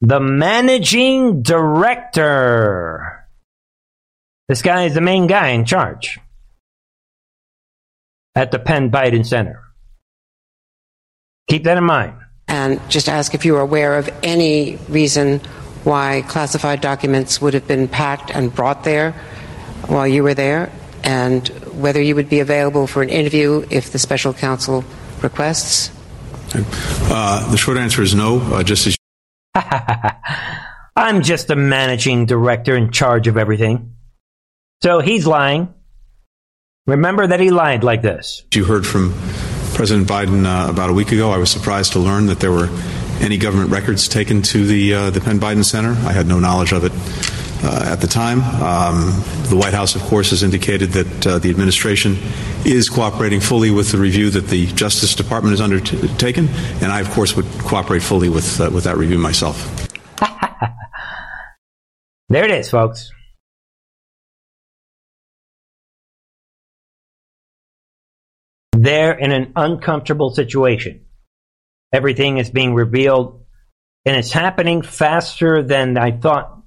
The 0.00 0.20
managing 0.20 1.42
director. 1.42 3.26
This 4.48 4.62
guy 4.62 4.84
is 4.84 4.94
the 4.94 5.00
main 5.00 5.26
guy 5.26 5.48
in 5.48 5.64
charge 5.64 6.18
at 8.34 8.50
the 8.52 8.58
Penn 8.58 8.90
Biden 8.90 9.26
Center. 9.26 9.62
Keep 11.48 11.64
that 11.64 11.76
in 11.76 11.84
mind. 11.84 12.14
And 12.46 12.80
just 12.88 13.08
ask 13.08 13.34
if 13.34 13.44
you 13.44 13.56
are 13.56 13.60
aware 13.60 13.98
of 13.98 14.08
any 14.22 14.76
reason 14.88 15.40
why 15.84 16.22
classified 16.28 16.80
documents 16.80 17.40
would 17.40 17.54
have 17.54 17.66
been 17.66 17.88
packed 17.88 18.30
and 18.30 18.54
brought 18.54 18.84
there 18.84 19.12
while 19.86 20.06
you 20.06 20.22
were 20.22 20.34
there, 20.34 20.70
and 21.02 21.48
whether 21.72 22.00
you 22.02 22.14
would 22.14 22.28
be 22.28 22.40
available 22.40 22.86
for 22.86 23.02
an 23.02 23.08
interview 23.08 23.66
if 23.70 23.92
the 23.92 23.98
special 23.98 24.34
counsel 24.34 24.84
requests? 25.22 25.90
Uh, 26.54 27.50
the 27.50 27.56
short 27.56 27.78
answer 27.78 28.02
is 28.02 28.14
no, 28.14 28.40
uh, 28.52 28.62
just 28.62 28.86
as 28.86 28.97
I'm 30.96 31.22
just 31.22 31.50
a 31.50 31.56
managing 31.56 32.26
director 32.26 32.76
in 32.76 32.90
charge 32.90 33.28
of 33.28 33.36
everything. 33.36 33.94
So 34.82 35.00
he's 35.00 35.26
lying. 35.26 35.74
Remember 36.86 37.26
that 37.26 37.40
he 37.40 37.50
lied 37.50 37.84
like 37.84 38.02
this. 38.02 38.44
you 38.54 38.64
heard 38.64 38.86
from 38.86 39.12
President 39.74 40.08
Biden 40.08 40.46
uh, 40.46 40.70
about 40.70 40.90
a 40.90 40.92
week 40.92 41.12
ago. 41.12 41.30
I 41.30 41.36
was 41.36 41.50
surprised 41.50 41.92
to 41.92 41.98
learn 41.98 42.26
that 42.26 42.40
there 42.40 42.52
were 42.52 42.68
any 43.20 43.36
government 43.36 43.70
records 43.70 44.08
taken 44.08 44.42
to 44.42 44.66
the 44.66 44.94
uh, 44.94 45.10
the 45.10 45.20
Penn 45.20 45.38
Biden 45.38 45.64
Center. 45.64 45.90
I 45.90 46.12
had 46.12 46.26
no 46.26 46.38
knowledge 46.38 46.72
of 46.72 46.84
it 46.84 46.92
uh, 47.62 47.84
at 47.86 48.00
the 48.00 48.06
time. 48.06 48.40
Um, 48.62 49.10
the 49.48 49.56
White 49.56 49.74
House, 49.74 49.94
of 49.94 50.02
course, 50.02 50.30
has 50.30 50.42
indicated 50.42 50.90
that 50.90 51.26
uh, 51.26 51.38
the 51.38 51.50
administration 51.50 52.16
is 52.64 52.88
cooperating 52.88 53.40
fully 53.40 53.70
with 53.70 53.92
the 53.92 53.98
review 53.98 54.30
that 54.30 54.48
the 54.48 54.66
Justice 54.66 55.14
Department 55.14 55.52
has 55.52 55.60
undertaken, 55.60 56.48
and 56.82 56.92
I, 56.92 57.00
of 57.00 57.10
course, 57.10 57.36
would 57.36 57.46
cooperate 57.60 58.02
fully 58.02 58.28
with 58.28 58.60
uh, 58.60 58.70
with 58.72 58.84
that 58.84 58.96
review 58.96 59.18
myself. 59.18 59.88
There 62.30 62.44
it 62.44 62.50
is, 62.50 62.68
folks. 62.68 63.10
They're 68.72 69.18
in 69.18 69.32
an 69.32 69.52
uncomfortable 69.56 70.30
situation. 70.34 71.06
Everything 71.92 72.36
is 72.36 72.50
being 72.50 72.74
revealed, 72.74 73.44
and 74.04 74.14
it's 74.14 74.30
happening 74.30 74.82
faster 74.82 75.62
than 75.62 75.96
I 75.96 76.12
thought, 76.12 76.57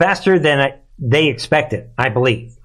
faster 0.00 0.38
than 0.38 0.60
I, 0.60 0.74
they 0.98 1.28
expected, 1.28 1.90
I 1.96 2.08
believe. 2.08 2.56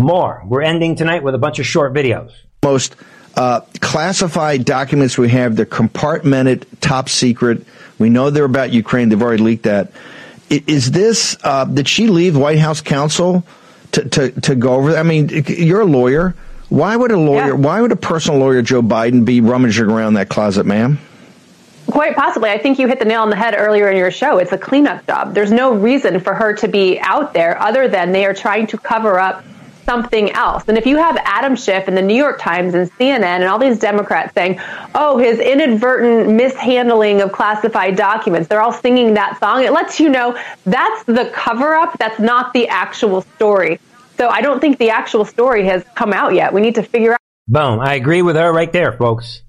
More. 0.00 0.42
We're 0.46 0.62
ending 0.62 0.94
tonight 0.94 1.22
with 1.22 1.34
a 1.34 1.38
bunch 1.38 1.58
of 1.58 1.66
short 1.66 1.92
videos. 1.92 2.32
Most 2.62 2.94
uh, 3.34 3.60
classified 3.80 4.64
documents 4.64 5.18
we 5.18 5.28
have, 5.30 5.56
they're 5.56 5.66
compartmented, 5.66 6.64
top 6.80 7.08
secret. 7.08 7.64
We 7.98 8.08
know 8.10 8.30
they're 8.30 8.44
about 8.44 8.72
Ukraine. 8.72 9.08
They've 9.08 9.22
already 9.22 9.42
leaked 9.42 9.64
that. 9.64 9.90
Is 10.50 10.92
this, 10.92 11.36
uh, 11.42 11.64
did 11.64 11.88
she 11.88 12.06
leave 12.06 12.36
White 12.36 12.58
House 12.58 12.80
counsel 12.80 13.44
to, 13.92 14.08
to, 14.08 14.40
to 14.40 14.54
go 14.54 14.74
over? 14.74 14.96
I 14.96 15.02
mean, 15.02 15.28
you're 15.46 15.82
a 15.82 15.84
lawyer. 15.86 16.34
Why 16.68 16.96
would 16.96 17.10
a 17.10 17.18
lawyer, 17.18 17.54
why 17.56 17.80
would 17.80 17.92
a 17.92 17.96
personal 17.96 18.40
lawyer, 18.40 18.62
Joe 18.62 18.82
Biden, 18.82 19.24
be 19.24 19.40
rummaging 19.40 19.86
around 19.86 20.14
that 20.14 20.28
closet, 20.28 20.64
ma'am? 20.64 20.98
Quite 21.90 22.16
possibly. 22.16 22.50
I 22.50 22.58
think 22.58 22.78
you 22.78 22.86
hit 22.86 22.98
the 22.98 23.04
nail 23.04 23.22
on 23.22 23.30
the 23.30 23.36
head 23.36 23.54
earlier 23.56 23.88
in 23.90 23.96
your 23.96 24.10
show. 24.10 24.38
It's 24.38 24.52
a 24.52 24.58
cleanup 24.58 25.06
job. 25.06 25.34
There's 25.34 25.50
no 25.50 25.72
reason 25.74 26.20
for 26.20 26.34
her 26.34 26.52
to 26.54 26.68
be 26.68 26.98
out 27.00 27.32
there 27.32 27.58
other 27.60 27.88
than 27.88 28.12
they 28.12 28.26
are 28.26 28.34
trying 28.34 28.66
to 28.68 28.78
cover 28.78 29.18
up 29.18 29.42
something 29.88 30.30
else. 30.32 30.64
And 30.68 30.76
if 30.76 30.84
you 30.84 30.98
have 30.98 31.16
Adam 31.24 31.56
Schiff 31.56 31.88
and 31.88 31.96
the 31.96 32.02
New 32.02 32.14
York 32.14 32.38
Times 32.38 32.74
and 32.74 32.92
CNN 32.92 33.22
and 33.22 33.44
all 33.44 33.58
these 33.58 33.78
Democrats 33.78 34.34
saying, 34.34 34.60
oh, 34.94 35.16
his 35.16 35.38
inadvertent 35.38 36.28
mishandling 36.28 37.22
of 37.22 37.32
classified 37.32 37.96
documents, 37.96 38.48
they're 38.48 38.60
all 38.60 38.72
singing 38.72 39.14
that 39.14 39.40
song, 39.40 39.64
it 39.64 39.72
lets 39.72 39.98
you 39.98 40.10
know 40.10 40.38
that's 40.66 41.04
the 41.04 41.30
cover 41.34 41.72
up, 41.72 41.96
that's 41.96 42.20
not 42.20 42.52
the 42.52 42.68
actual 42.68 43.22
story. 43.22 43.80
So 44.18 44.28
I 44.28 44.42
don't 44.42 44.60
think 44.60 44.78
the 44.78 44.90
actual 44.90 45.24
story 45.24 45.64
has 45.64 45.82
come 45.94 46.12
out 46.12 46.34
yet. 46.34 46.52
We 46.52 46.60
need 46.60 46.74
to 46.74 46.82
figure 46.82 47.12
out. 47.12 47.20
Boom. 47.46 47.80
I 47.80 47.94
agree 47.94 48.20
with 48.20 48.36
her 48.36 48.52
right 48.52 48.70
there, 48.70 48.92
folks. 48.92 49.42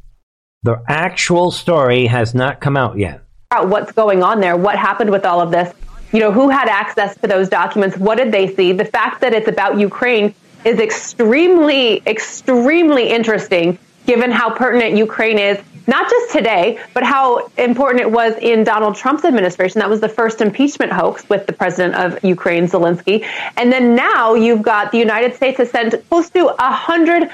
The 0.63 0.83
actual 0.89 1.51
story 1.51 2.05
has 2.07 2.35
not 2.35 2.59
come 2.59 2.75
out 2.75 2.97
yet. 2.97 3.21
what's 3.49 3.93
going 3.93 4.23
on 4.23 4.41
there, 4.41 4.57
what 4.57 4.77
happened 4.77 5.09
with 5.09 5.25
all 5.25 5.39
of 5.39 5.51
this. 5.51 5.73
You 6.11 6.19
know, 6.19 6.33
who 6.33 6.49
had 6.49 6.67
access 6.67 7.15
to 7.17 7.27
those 7.27 7.47
documents? 7.47 7.95
What 7.95 8.17
did 8.17 8.33
they 8.33 8.53
see? 8.53 8.73
The 8.73 8.83
fact 8.83 9.21
that 9.21 9.33
it's 9.33 9.47
about 9.47 9.79
Ukraine 9.79 10.35
is 10.65 10.79
extremely, 10.79 12.01
extremely 12.05 13.09
interesting 13.09 13.79
given 14.05 14.31
how 14.31 14.49
pertinent 14.53 14.97
Ukraine 14.97 15.39
is, 15.39 15.59
not 15.89 16.09
just 16.09 16.31
today, 16.31 16.79
but 16.93 17.03
how 17.03 17.47
important 17.57 18.01
it 18.01 18.11
was 18.11 18.35
in 18.35 18.63
Donald 18.63 18.95
Trump's 18.95 19.25
administration. 19.25 19.79
That 19.79 19.89
was 19.89 20.01
the 20.01 20.09
first 20.09 20.39
impeachment 20.39 20.91
hoax 20.91 21.27
with 21.27 21.47
the 21.47 21.53
president 21.53 21.95
of 21.95 22.23
Ukraine, 22.23 22.67
Zelensky. 22.67 23.25
And 23.57 23.71
then 23.71 23.95
now 23.95 24.35
you've 24.35 24.61
got 24.61 24.91
the 24.91 24.99
United 24.99 25.35
States 25.35 25.57
has 25.57 25.71
sent 25.71 25.95
close 26.09 26.29
to 26.29 26.55
a 26.59 26.71
hundred 26.71 27.29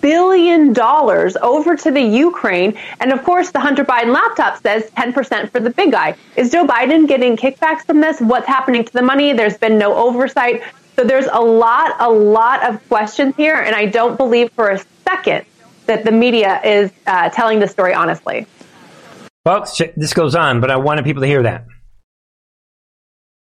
billion 0.00 0.72
dollars 0.72 1.36
over 1.36 1.76
to 1.76 1.90
the 1.90 2.00
Ukraine. 2.00 2.78
And 3.00 3.12
of 3.12 3.24
course, 3.24 3.50
the 3.50 3.60
Hunter 3.60 3.84
Biden 3.84 4.14
laptop 4.14 4.62
says 4.62 4.88
10% 4.90 5.50
for 5.50 5.58
the 5.58 5.70
big 5.70 5.90
guy. 5.90 6.16
Is 6.36 6.52
Joe 6.52 6.66
Biden 6.66 7.08
getting 7.08 7.36
kickbacks 7.36 7.84
from 7.84 8.00
this? 8.00 8.20
What's 8.20 8.46
happening 8.46 8.84
to 8.84 8.92
the 8.92 9.02
money? 9.02 9.32
There's 9.32 9.58
been 9.58 9.78
no 9.78 9.94
oversight. 9.94 10.62
So 10.94 11.04
there's 11.04 11.26
a 11.26 11.40
lot, 11.40 11.96
a 11.98 12.10
lot 12.10 12.64
of 12.64 12.88
questions 12.88 13.34
here. 13.36 13.56
And 13.56 13.74
I 13.74 13.86
don't 13.86 14.16
believe 14.16 14.52
for 14.52 14.70
a 14.70 14.80
second 15.04 15.44
that 15.86 16.04
the 16.04 16.12
media 16.12 16.60
is 16.62 16.90
uh, 17.06 17.28
telling 17.30 17.58
the 17.58 17.68
story 17.68 17.94
honestly. 17.94 18.46
Folks, 19.44 19.80
this 19.96 20.12
goes 20.12 20.34
on, 20.34 20.60
but 20.60 20.70
I 20.70 20.76
wanted 20.76 21.04
people 21.04 21.22
to 21.22 21.28
hear 21.28 21.44
that. 21.44 21.66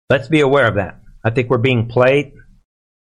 Let's 0.09 0.29
be 0.29 0.41
aware 0.41 0.67
of 0.67 0.77
that. 0.77 1.01
I 1.25 1.31
think 1.31 1.51
we're 1.51 1.59
being 1.59 1.89
played. 1.89 2.33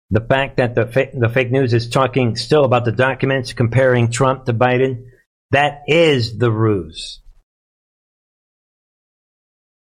The 0.09 0.21
fact 0.21 0.57
that 0.57 0.75
the, 0.75 0.87
fa- 0.87 1.09
the 1.13 1.29
fake 1.29 1.51
news 1.51 1.73
is 1.73 1.89
talking 1.89 2.35
still 2.35 2.65
about 2.65 2.85
the 2.85 2.91
documents 2.91 3.53
comparing 3.53 4.11
Trump 4.11 4.45
to 4.45 4.53
Biden, 4.53 5.05
that 5.51 5.81
is 5.87 6.37
the 6.37 6.51
ruse. 6.51 7.21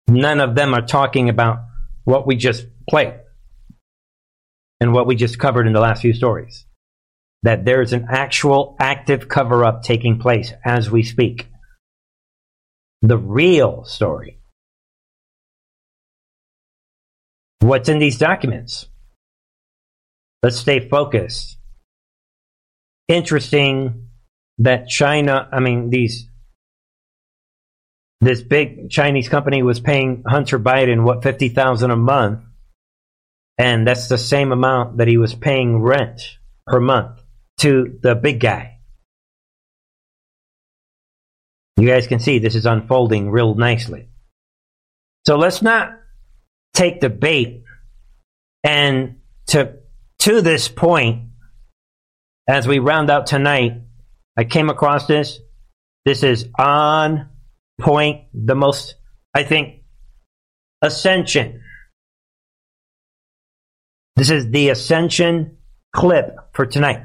None 0.08 0.40
of 0.40 0.54
them 0.54 0.74
are 0.74 0.82
talking 0.82 1.28
about 1.28 1.60
what 2.04 2.26
we 2.26 2.36
just 2.36 2.66
played 2.88 3.14
and 4.80 4.92
what 4.92 5.06
we 5.06 5.16
just 5.16 5.38
covered 5.38 5.66
in 5.66 5.72
the 5.72 5.80
last 5.80 6.02
few 6.02 6.12
stories. 6.12 6.66
That 7.42 7.64
there 7.64 7.82
is 7.82 7.92
an 7.92 8.06
actual 8.08 8.76
active 8.78 9.28
cover 9.28 9.64
up 9.64 9.82
taking 9.82 10.18
place 10.18 10.52
as 10.64 10.90
we 10.90 11.02
speak. 11.02 11.48
The 13.02 13.18
real 13.18 13.84
story. 13.84 14.38
What's 17.58 17.88
in 17.88 17.98
these 17.98 18.18
documents? 18.18 18.86
Let's 20.42 20.56
stay 20.56 20.88
focused. 20.88 21.56
Interesting 23.08 24.08
that 24.58 24.88
China, 24.88 25.48
I 25.52 25.60
mean, 25.60 25.90
these, 25.90 26.28
this 28.20 28.42
big 28.42 28.90
Chinese 28.90 29.28
company 29.28 29.62
was 29.62 29.80
paying 29.80 30.24
Hunter 30.26 30.58
Biden, 30.58 31.04
what, 31.04 31.22
50000 31.22 31.90
a 31.90 31.96
month? 31.96 32.40
And 33.58 33.86
that's 33.86 34.08
the 34.08 34.18
same 34.18 34.50
amount 34.50 34.98
that 34.98 35.08
he 35.08 35.18
was 35.18 35.34
paying 35.34 35.80
rent 35.80 36.20
per 36.66 36.80
month 36.80 37.21
to 37.62 37.98
the 38.02 38.16
big 38.16 38.40
guy. 38.40 38.78
You 41.76 41.86
guys 41.86 42.08
can 42.08 42.18
see 42.18 42.38
this 42.38 42.56
is 42.56 42.66
unfolding 42.66 43.30
real 43.30 43.54
nicely. 43.54 44.08
So 45.26 45.36
let's 45.36 45.62
not 45.62 45.92
take 46.74 47.00
the 47.00 47.08
bait 47.08 47.62
and 48.64 49.20
to 49.48 49.74
to 50.20 50.40
this 50.40 50.68
point 50.68 51.28
as 52.48 52.66
we 52.66 52.78
round 52.78 53.10
out 53.10 53.26
tonight 53.26 53.82
i 54.38 54.44
came 54.44 54.70
across 54.70 55.06
this 55.06 55.40
this 56.04 56.22
is 56.22 56.48
on 56.58 57.28
point 57.80 58.22
the 58.32 58.54
most 58.54 58.94
i 59.34 59.42
think 59.42 59.82
ascension 60.80 61.60
this 64.16 64.30
is 64.30 64.48
the 64.50 64.68
ascension 64.70 65.58
clip 65.92 66.36
for 66.54 66.64
tonight 66.64 67.02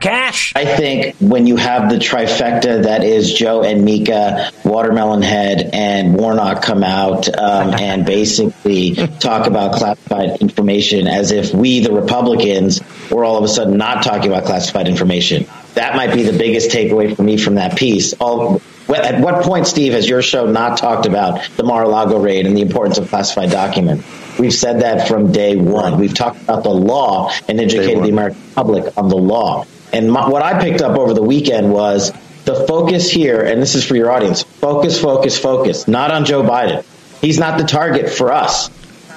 Kash. 0.00 0.52
I 0.56 0.64
think 0.64 1.16
when 1.20 1.46
you 1.46 1.56
have 1.56 1.90
the 1.90 1.96
trifecta 1.96 2.84
that 2.84 3.04
is 3.04 3.32
Joe 3.32 3.62
and 3.62 3.84
Mika, 3.84 4.50
Watermelon 4.64 5.22
Head, 5.22 5.70
and 5.72 6.14
Warnock 6.14 6.62
come 6.62 6.82
out 6.82 7.28
um, 7.28 7.74
and 7.80 8.06
basically 8.06 8.94
talk 8.94 9.46
about 9.46 9.74
classified 9.74 10.40
information 10.40 11.06
as 11.06 11.30
if 11.30 11.52
we, 11.52 11.80
the 11.80 11.92
Republicans, 11.92 12.80
were 13.10 13.24
all 13.24 13.36
of 13.36 13.44
a 13.44 13.48
sudden 13.48 13.76
not 13.76 14.02
talking 14.02 14.30
about 14.30 14.44
classified 14.44 14.88
information. 14.88 15.46
That 15.74 15.96
might 15.96 16.14
be 16.14 16.22
the 16.22 16.36
biggest 16.36 16.70
takeaway 16.70 17.14
for 17.14 17.22
me 17.22 17.36
from 17.36 17.56
that 17.56 17.76
piece. 17.76 18.14
All, 18.14 18.62
at 18.88 19.20
what 19.20 19.44
point, 19.44 19.66
Steve, 19.66 19.92
has 19.92 20.08
your 20.08 20.22
show 20.22 20.46
not 20.46 20.78
talked 20.78 21.06
about 21.06 21.48
the 21.56 21.64
Mar-a-Lago 21.64 22.18
raid 22.18 22.46
and 22.46 22.56
the 22.56 22.62
importance 22.62 22.98
of 22.98 23.08
classified 23.08 23.50
documents? 23.50 24.23
We've 24.38 24.54
said 24.54 24.80
that 24.80 25.08
from 25.08 25.32
day 25.32 25.56
one. 25.56 25.98
We've 25.98 26.14
talked 26.14 26.42
about 26.42 26.64
the 26.64 26.70
law 26.70 27.32
and 27.48 27.60
educated 27.60 28.02
the 28.02 28.10
American 28.10 28.40
public 28.54 28.96
on 28.98 29.08
the 29.08 29.16
law. 29.16 29.66
And 29.92 30.10
my, 30.10 30.28
what 30.28 30.42
I 30.42 30.60
picked 30.60 30.82
up 30.82 30.98
over 30.98 31.14
the 31.14 31.22
weekend 31.22 31.72
was 31.72 32.12
the 32.44 32.66
focus 32.66 33.10
here, 33.10 33.40
and 33.40 33.62
this 33.62 33.74
is 33.74 33.84
for 33.84 33.96
your 33.96 34.10
audience 34.10 34.42
focus, 34.42 35.00
focus, 35.00 35.38
focus, 35.38 35.86
not 35.86 36.10
on 36.10 36.24
Joe 36.24 36.42
Biden. 36.42 36.84
He's 37.20 37.38
not 37.38 37.58
the 37.58 37.64
target 37.64 38.10
for 38.10 38.32
us. 38.32 38.68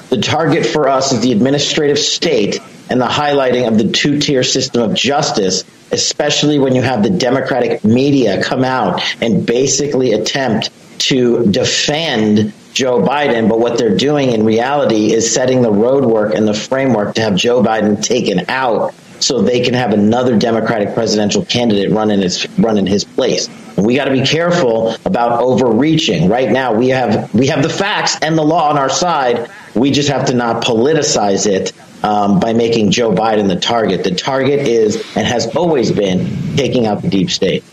The 0.10 0.22
target 0.22 0.66
for 0.66 0.88
us 0.88 1.12
is 1.12 1.22
the 1.22 1.34
administrative 1.34 2.00
state 2.00 2.62
and 2.90 3.02
the 3.02 3.08
highlighting 3.08 3.68
of 3.68 3.78
the 3.78 3.92
two 3.92 4.20
tier 4.20 4.44
system 4.44 4.82
of 4.82 4.96
justice, 4.96 5.66
especially 5.92 6.60
when 6.60 6.76
you 6.76 6.82
have 6.82 7.04
the 7.04 7.10
Democratic 7.10 7.84
media 7.84 8.42
come 8.42 8.64
out 8.64 9.02
and 9.22 9.46
basically 9.46 10.14
attempt 10.14 10.70
to 11.00 11.46
defend 11.48 12.54
Joe 12.78 13.02
Biden, 13.02 13.50
but 13.50 13.60
what 13.60 13.80
they're 13.80 13.98
doing 13.98 14.34
in 14.34 14.46
reality 14.46 15.12
is 15.12 15.34
setting 15.34 15.64
the 15.64 15.72
roadwork 15.72 16.36
and 16.36 16.48
the 16.48 16.54
framework 16.54 17.16
to 17.16 17.22
have 17.22 17.34
Joe 17.34 17.64
Biden 17.64 18.04
taken 18.04 18.46
out 18.50 18.94
so 19.20 19.42
they 19.42 19.62
can 19.62 19.74
have 19.74 19.94
another 19.94 20.38
Democratic 20.38 20.94
presidential 20.94 21.44
candidate 21.44 21.92
run 21.92 22.12
in 22.12 22.22
his 22.22 22.48
run 22.60 22.78
in 22.78 22.86
his 22.86 23.04
place. 23.04 23.50
We 23.78 23.96
got 23.96 24.06
to 24.06 24.12
be 24.12 24.22
careful 24.22 24.96
about 25.06 25.42
overreaching. 25.42 26.30
Right 26.30 26.52
now, 26.52 26.76
we 26.76 26.90
have 26.90 27.34
we 27.34 27.48
have 27.48 27.64
the 27.64 27.70
facts 27.70 28.16
and 28.22 28.38
the 28.38 28.44
law 28.44 28.70
on 28.70 28.78
our 28.78 28.90
side. 28.92 29.50
We 29.74 29.90
just 29.90 30.10
have 30.10 30.28
to 30.28 30.36
not 30.36 30.64
politicize 30.64 31.48
it 31.48 31.74
um, 32.04 32.40
by 32.40 32.54
making 32.54 32.92
Joe 32.92 33.12
Biden 33.12 33.48
the 33.48 33.60
target. 33.60 34.04
The 34.04 34.14
target 34.14 34.60
is 34.60 34.98
and 35.16 35.26
has 35.26 35.56
always 35.56 35.92
been 35.92 36.56
taking 36.56 36.86
out 36.86 37.02
the 37.02 37.10
deep 37.10 37.32
state. 37.32 37.64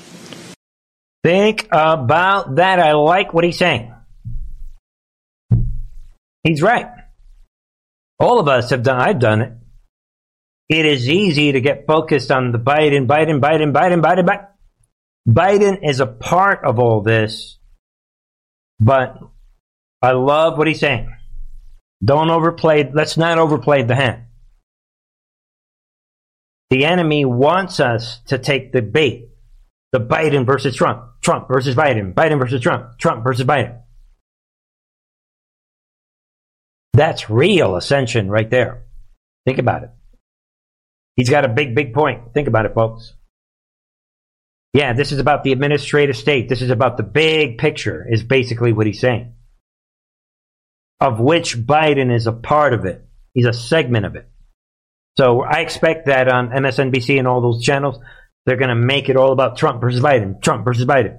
Think 1.23 1.69
about 1.71 2.55
that. 2.55 2.81
I 2.81 2.93
like 2.93 3.35
what 3.35 3.45
he's 3.45 3.59
saying. 3.59 3.94
He's 6.45 6.63
right. 6.63 6.87
All 8.21 8.39
of 8.39 8.49
us 8.49 8.71
have 8.71 8.83
done, 8.83 9.01
I've 9.01 9.19
done 9.19 9.41
it. 9.41 9.53
It 10.69 10.87
is 10.87 11.09
easy 11.09 11.53
to 11.53 11.61
get 11.61 11.87
focused 11.87 12.31
on 12.31 12.53
the 12.53 12.59
Biden, 12.59 13.07
Biden, 13.07 13.41
Biden, 13.41 13.73
Biden, 13.73 14.03
Biden, 14.03 14.27
Biden. 14.27 14.49
Biden 15.29 15.89
is 15.89 16.01
a 16.01 16.07
part 16.07 16.65
of 16.65 16.79
all 16.79 17.03
this, 17.03 17.59
but 18.79 19.19
I 20.03 20.13
love 20.13 20.59
what 20.59 20.67
he's 20.67 20.81
saying. 20.81 21.11
Don't 22.05 22.31
overplay, 22.31 22.91
let's 22.93 23.17
not 23.17 23.39
overplay 23.39 23.83
the 23.83 23.95
hand. 23.95 24.25
The 26.69 26.85
enemy 26.85 27.25
wants 27.25 27.81
us 27.81 28.21
to 28.27 28.39
take 28.39 28.73
the 28.73 28.83
bait. 28.83 29.31
The 29.93 30.01
Biden 30.01 30.45
versus 30.45 30.75
Trump, 30.75 31.05
Trump 31.23 31.47
versus 31.47 31.77
Biden, 31.77 32.15
Biden 32.15 32.41
versus 32.41 32.61
Trump, 32.61 32.99
Trump 32.99 33.23
versus 33.23 33.47
Biden. 33.47 33.81
That's 36.95 37.29
real 37.29 37.75
ascension 37.75 38.31
right 38.31 38.49
there. 38.49 38.85
Think 39.45 39.59
about 39.59 39.83
it. 39.83 39.91
He's 41.17 41.29
got 41.29 41.45
a 41.45 41.49
big, 41.49 41.75
big 41.75 41.93
point. 41.93 42.33
Think 42.33 42.47
about 42.47 42.67
it, 42.67 42.75
folks. 42.75 43.15
Yeah, 44.73 44.93
this 44.93 45.11
is 45.11 45.19
about 45.19 45.43
the 45.43 45.53
administrative 45.53 46.17
state. 46.17 46.49
This 46.49 46.63
is 46.63 46.71
about 46.71 46.97
the 46.97 47.03
big 47.03 47.59
picture, 47.59 48.07
is 48.09 48.23
basically 48.23 48.73
what 48.73 48.87
he's 48.87 49.01
saying. 49.01 49.35
Of 51.01 51.19
which 51.19 51.57
Biden 51.57 52.15
is 52.15 52.29
a 52.29 52.33
part 52.33 52.73
of 52.73 52.85
it. 52.85 53.05
He's 53.35 53.47
a 53.47 53.53
segment 53.53 54.07
of 54.07 54.15
it. 54.15 54.29
So 55.17 55.43
I 55.43 55.61
expect 55.61 56.07
that 56.07 56.29
on 56.29 56.51
MSNBC 56.51 57.19
and 57.19 57.27
all 57.27 57.41
those 57.41 57.63
channels, 57.63 57.99
they're 58.47 58.57
going 58.57 58.69
to 58.69 58.75
make 58.75 59.09
it 59.09 59.17
all 59.17 59.33
about 59.33 59.57
Trump 59.57 59.81
versus 59.81 60.01
Biden, 60.01 60.41
Trump 60.41 60.65
versus 60.65 60.87
Biden. 60.87 61.19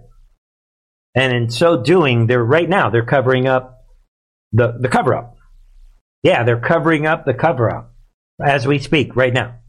And 1.13 1.33
in 1.33 1.49
so 1.49 1.81
doing, 1.81 2.27
they're 2.27 2.43
right 2.43 2.67
now, 2.67 2.89
they're 2.89 3.05
covering 3.05 3.47
up 3.47 3.85
the, 4.51 4.77
the 4.79 4.89
cover 4.89 5.13
up. 5.13 5.35
Yeah, 6.25 6.43
they're 6.43 6.59
covering 6.59 7.05
up 7.05 7.23
the 7.23 7.35
cover 7.35 7.69
up 7.69 7.93
as 8.43 8.65
we 8.65 8.79
speak 8.79 9.15
right 9.15 9.31
now. 9.31 9.59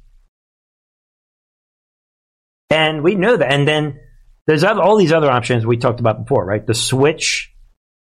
And 2.70 3.04
we 3.04 3.14
know 3.14 3.36
that. 3.36 3.52
And 3.52 3.68
then 3.68 4.00
there's 4.46 4.64
all 4.64 4.96
these 4.96 5.12
other 5.12 5.30
options 5.30 5.66
we 5.66 5.76
talked 5.76 6.00
about 6.00 6.24
before, 6.24 6.46
right? 6.46 6.66
The 6.66 6.72
switch. 6.72 7.52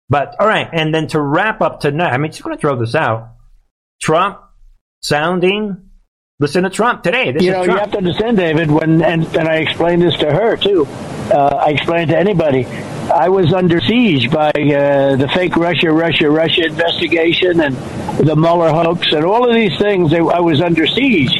But 0.07 0.35
all 0.39 0.47
right, 0.47 0.69
and 0.71 0.93
then 0.93 1.07
to 1.07 1.19
wrap 1.19 1.61
up 1.61 1.79
tonight, 1.79 2.11
I 2.11 2.17
mean, 2.19 2.31
just 2.31 2.43
going 2.43 2.55
to 2.55 2.61
throw 2.61 2.79
this 2.79 2.93
out. 2.93 3.33
Trump 3.99 4.39
sounding. 5.01 5.89
Listen 6.39 6.63
to 6.63 6.69
Trump 6.69 7.01
today. 7.01 7.31
This 7.31 7.41
you 7.41 7.51
know, 7.51 7.63
you 7.63 7.75
have 7.75 7.91
to 7.91 7.97
understand, 7.97 8.37
David. 8.37 8.69
When 8.69 9.01
and, 9.01 9.25
and 9.35 9.49
I 9.49 9.55
explained 9.55 10.03
this 10.03 10.15
to 10.17 10.31
her 10.31 10.55
too. 10.55 10.85
Uh, 10.85 11.63
I 11.65 11.71
explained 11.71 12.11
to 12.11 12.17
anybody. 12.17 12.67
I 13.11 13.29
was 13.29 13.53
under 13.53 13.79
siege 13.79 14.29
by 14.29 14.49
uh, 14.49 15.15
the 15.15 15.29
fake 15.33 15.55
Russia, 15.55 15.91
Russia, 15.91 16.29
Russia 16.29 16.65
investigation 16.65 17.61
and 17.61 17.75
the 18.17 18.35
Mueller 18.35 18.69
hoax 18.69 19.11
and 19.13 19.23
all 19.23 19.47
of 19.47 19.55
these 19.55 19.77
things. 19.79 20.13
I 20.13 20.39
was 20.39 20.61
under 20.61 20.85
siege, 20.87 21.37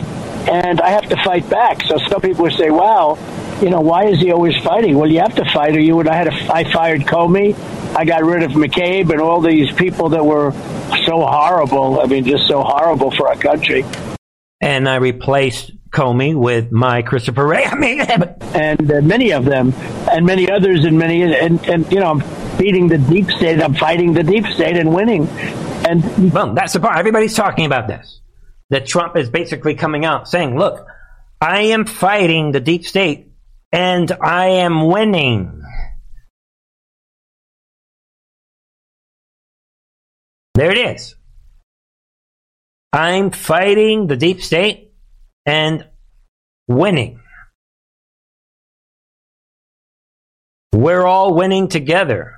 and 0.50 0.80
I 0.80 0.90
have 0.90 1.08
to 1.10 1.18
fight 1.24 1.50
back. 1.50 1.84
So 1.84 1.98
some 1.98 2.22
people 2.22 2.44
would 2.44 2.54
say, 2.54 2.70
"Wow, 2.70 3.18
you 3.62 3.70
know, 3.70 3.82
why 3.82 4.06
is 4.06 4.20
he 4.20 4.32
always 4.32 4.56
fighting?" 4.58 4.98
Well, 4.98 5.12
you 5.12 5.20
have 5.20 5.36
to 5.36 5.46
fight, 5.52 5.76
or 5.76 5.80
you 5.80 5.96
would. 5.96 6.08
I 6.08 6.16
had 6.16 6.28
a, 6.28 6.54
I 6.54 6.72
fired 6.72 7.02
Comey. 7.02 7.56
I 7.96 8.06
got 8.06 8.24
rid 8.24 8.44
of 8.44 8.52
McCabe 8.52 9.10
and 9.12 9.20
all 9.20 9.42
these 9.42 9.72
people 9.74 10.10
that 10.10 10.24
were 10.24 10.52
so 11.06 11.26
horrible. 11.26 12.00
I 12.00 12.06
mean, 12.06 12.26
just 12.26 12.48
so 12.48 12.62
horrible 12.64 13.12
for 13.12 13.28
our 13.28 13.36
country. 13.36 13.84
And 14.62 14.88
I 14.88 14.96
replaced 14.96 15.72
Comey 15.90 16.36
with 16.36 16.72
my 16.72 17.02
Christopher 17.02 17.46
Wray, 17.48 17.66
I 17.72 17.76
mean, 17.76 18.02
and 18.02 18.92
uh, 18.92 19.02
many 19.02 19.32
of 19.32 19.46
them, 19.46 19.74
and 20.12 20.26
many 20.26 20.50
others, 20.50 20.86
and 20.86 20.98
many, 20.98 21.22
and, 21.24 21.66
and 21.68 21.92
you 21.92 22.00
know, 22.00 22.12
I'm 22.12 22.58
beating 22.58 22.88
the 22.88 22.98
deep 22.98 23.30
state. 23.32 23.62
I'm 23.62 23.74
fighting 23.74 24.14
the 24.14 24.24
deep 24.24 24.46
state 24.48 24.78
and 24.78 24.94
winning. 24.94 25.28
And 25.88 26.34
well, 26.34 26.54
that's 26.54 26.74
the 26.74 26.80
part. 26.80 26.98
Everybody's 26.98 27.36
talking 27.36 27.66
about 27.66 27.88
this. 27.88 28.22
That 28.70 28.86
Trump 28.86 29.16
is 29.16 29.30
basically 29.30 29.76
coming 29.76 30.04
out 30.04 30.28
saying, 30.28 30.58
"Look, 30.58 30.86
I 31.40 31.62
am 31.62 31.86
fighting 31.86 32.52
the 32.52 32.60
deep 32.60 32.86
state, 32.86 33.32
and 33.72 34.12
I 34.12 34.48
am 34.48 34.88
winning." 34.88 35.64
There 40.56 40.72
it 40.72 40.78
is. 40.78 41.16
I'm 42.92 43.30
fighting 43.30 44.08
the 44.08 44.18
deep 44.18 44.42
state 44.42 44.87
and 45.48 45.88
winning. 46.68 47.20
We're 50.74 51.06
all 51.06 51.34
winning 51.34 51.70
together. 51.70 52.36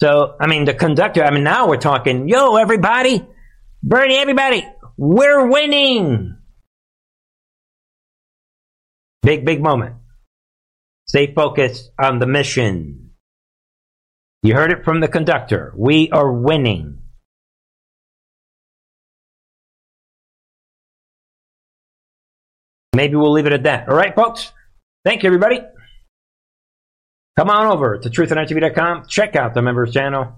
So, 0.00 0.34
I 0.40 0.48
mean, 0.48 0.64
the 0.64 0.74
conductor, 0.74 1.22
I 1.22 1.30
mean, 1.30 1.44
now 1.44 1.68
we're 1.68 1.76
talking, 1.76 2.28
yo, 2.28 2.56
everybody, 2.56 3.24
Bernie, 3.82 4.16
everybody, 4.16 4.66
we're 4.96 5.46
winning. 5.46 6.36
Big, 9.22 9.44
big 9.44 9.62
moment. 9.62 9.96
Stay 11.06 11.32
focused 11.32 11.90
on 12.02 12.18
the 12.18 12.26
mission. 12.26 13.10
You 14.42 14.54
heard 14.54 14.72
it 14.72 14.84
from 14.84 15.00
the 15.00 15.08
conductor. 15.08 15.72
We 15.76 16.10
are 16.10 16.32
winning. 16.32 17.03
Maybe 22.94 23.16
we'll 23.16 23.32
leave 23.32 23.46
it 23.46 23.52
at 23.52 23.64
that. 23.64 23.88
All 23.88 23.96
right, 23.96 24.14
folks. 24.14 24.52
Thank 25.04 25.22
you, 25.22 25.26
everybody. 25.26 25.60
Come 27.36 27.50
on 27.50 27.66
over 27.66 27.98
to 27.98 28.08
truthandtv.com. 28.08 29.06
Check 29.08 29.34
out 29.34 29.54
the 29.54 29.62
members 29.62 29.92
channel. 29.92 30.36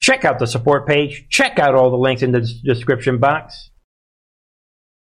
Check 0.00 0.24
out 0.24 0.38
the 0.38 0.46
support 0.46 0.86
page. 0.86 1.26
Check 1.28 1.58
out 1.58 1.74
all 1.74 1.90
the 1.90 1.96
links 1.96 2.22
in 2.22 2.30
the 2.30 2.48
description 2.64 3.18
box. 3.18 3.70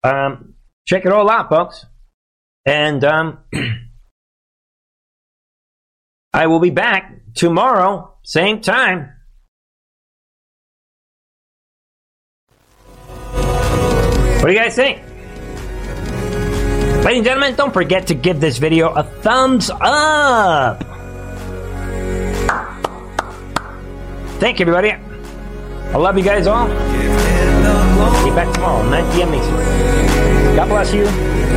Um, 0.03 0.55
check 0.87 1.05
it 1.05 1.12
all 1.12 1.29
out, 1.29 1.51
folks. 1.51 1.85
And 2.64 3.05
um, 3.05 3.39
I 6.33 6.47
will 6.47 6.61
be 6.61 6.70
back 6.70 7.35
tomorrow, 7.35 8.16
same 8.25 8.62
time. 8.62 9.11
What 13.35 14.49
do 14.49 14.53
you 14.53 14.59
guys 14.59 14.75
think? 14.75 15.11
Ladies 17.03 17.18
and 17.18 17.24
gentlemen, 17.24 17.55
don't 17.57 17.74
forget 17.74 18.07
to 18.07 18.14
give 18.14 18.40
this 18.40 18.59
video 18.59 18.90
a 18.90 19.03
thumbs 19.03 19.70
up. 19.70 20.84
Thank 24.38 24.61
you, 24.61 24.62
everybody. 24.62 24.92
I 24.92 25.96
love 25.96 26.16
you 26.16 26.22
guys 26.22 26.46
all. 26.46 26.68
Be 26.68 28.30
back 28.30 28.55
tomorrow, 28.55 28.88
9 28.88 29.12
p.m. 29.14 29.34
Eastern. 29.34 29.57
God 30.55 30.68
bless 30.68 30.94
you. 30.94 31.07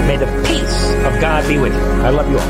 May 0.07 0.17
the 0.17 0.25
peace 0.47 0.89
of 1.05 1.21
God 1.21 1.47
be 1.47 1.59
with 1.59 1.75
you. 1.75 1.79
I 1.79 2.09
love 2.09 2.27
you 2.27 2.39
all. 2.39 2.49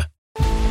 you 0.39 0.70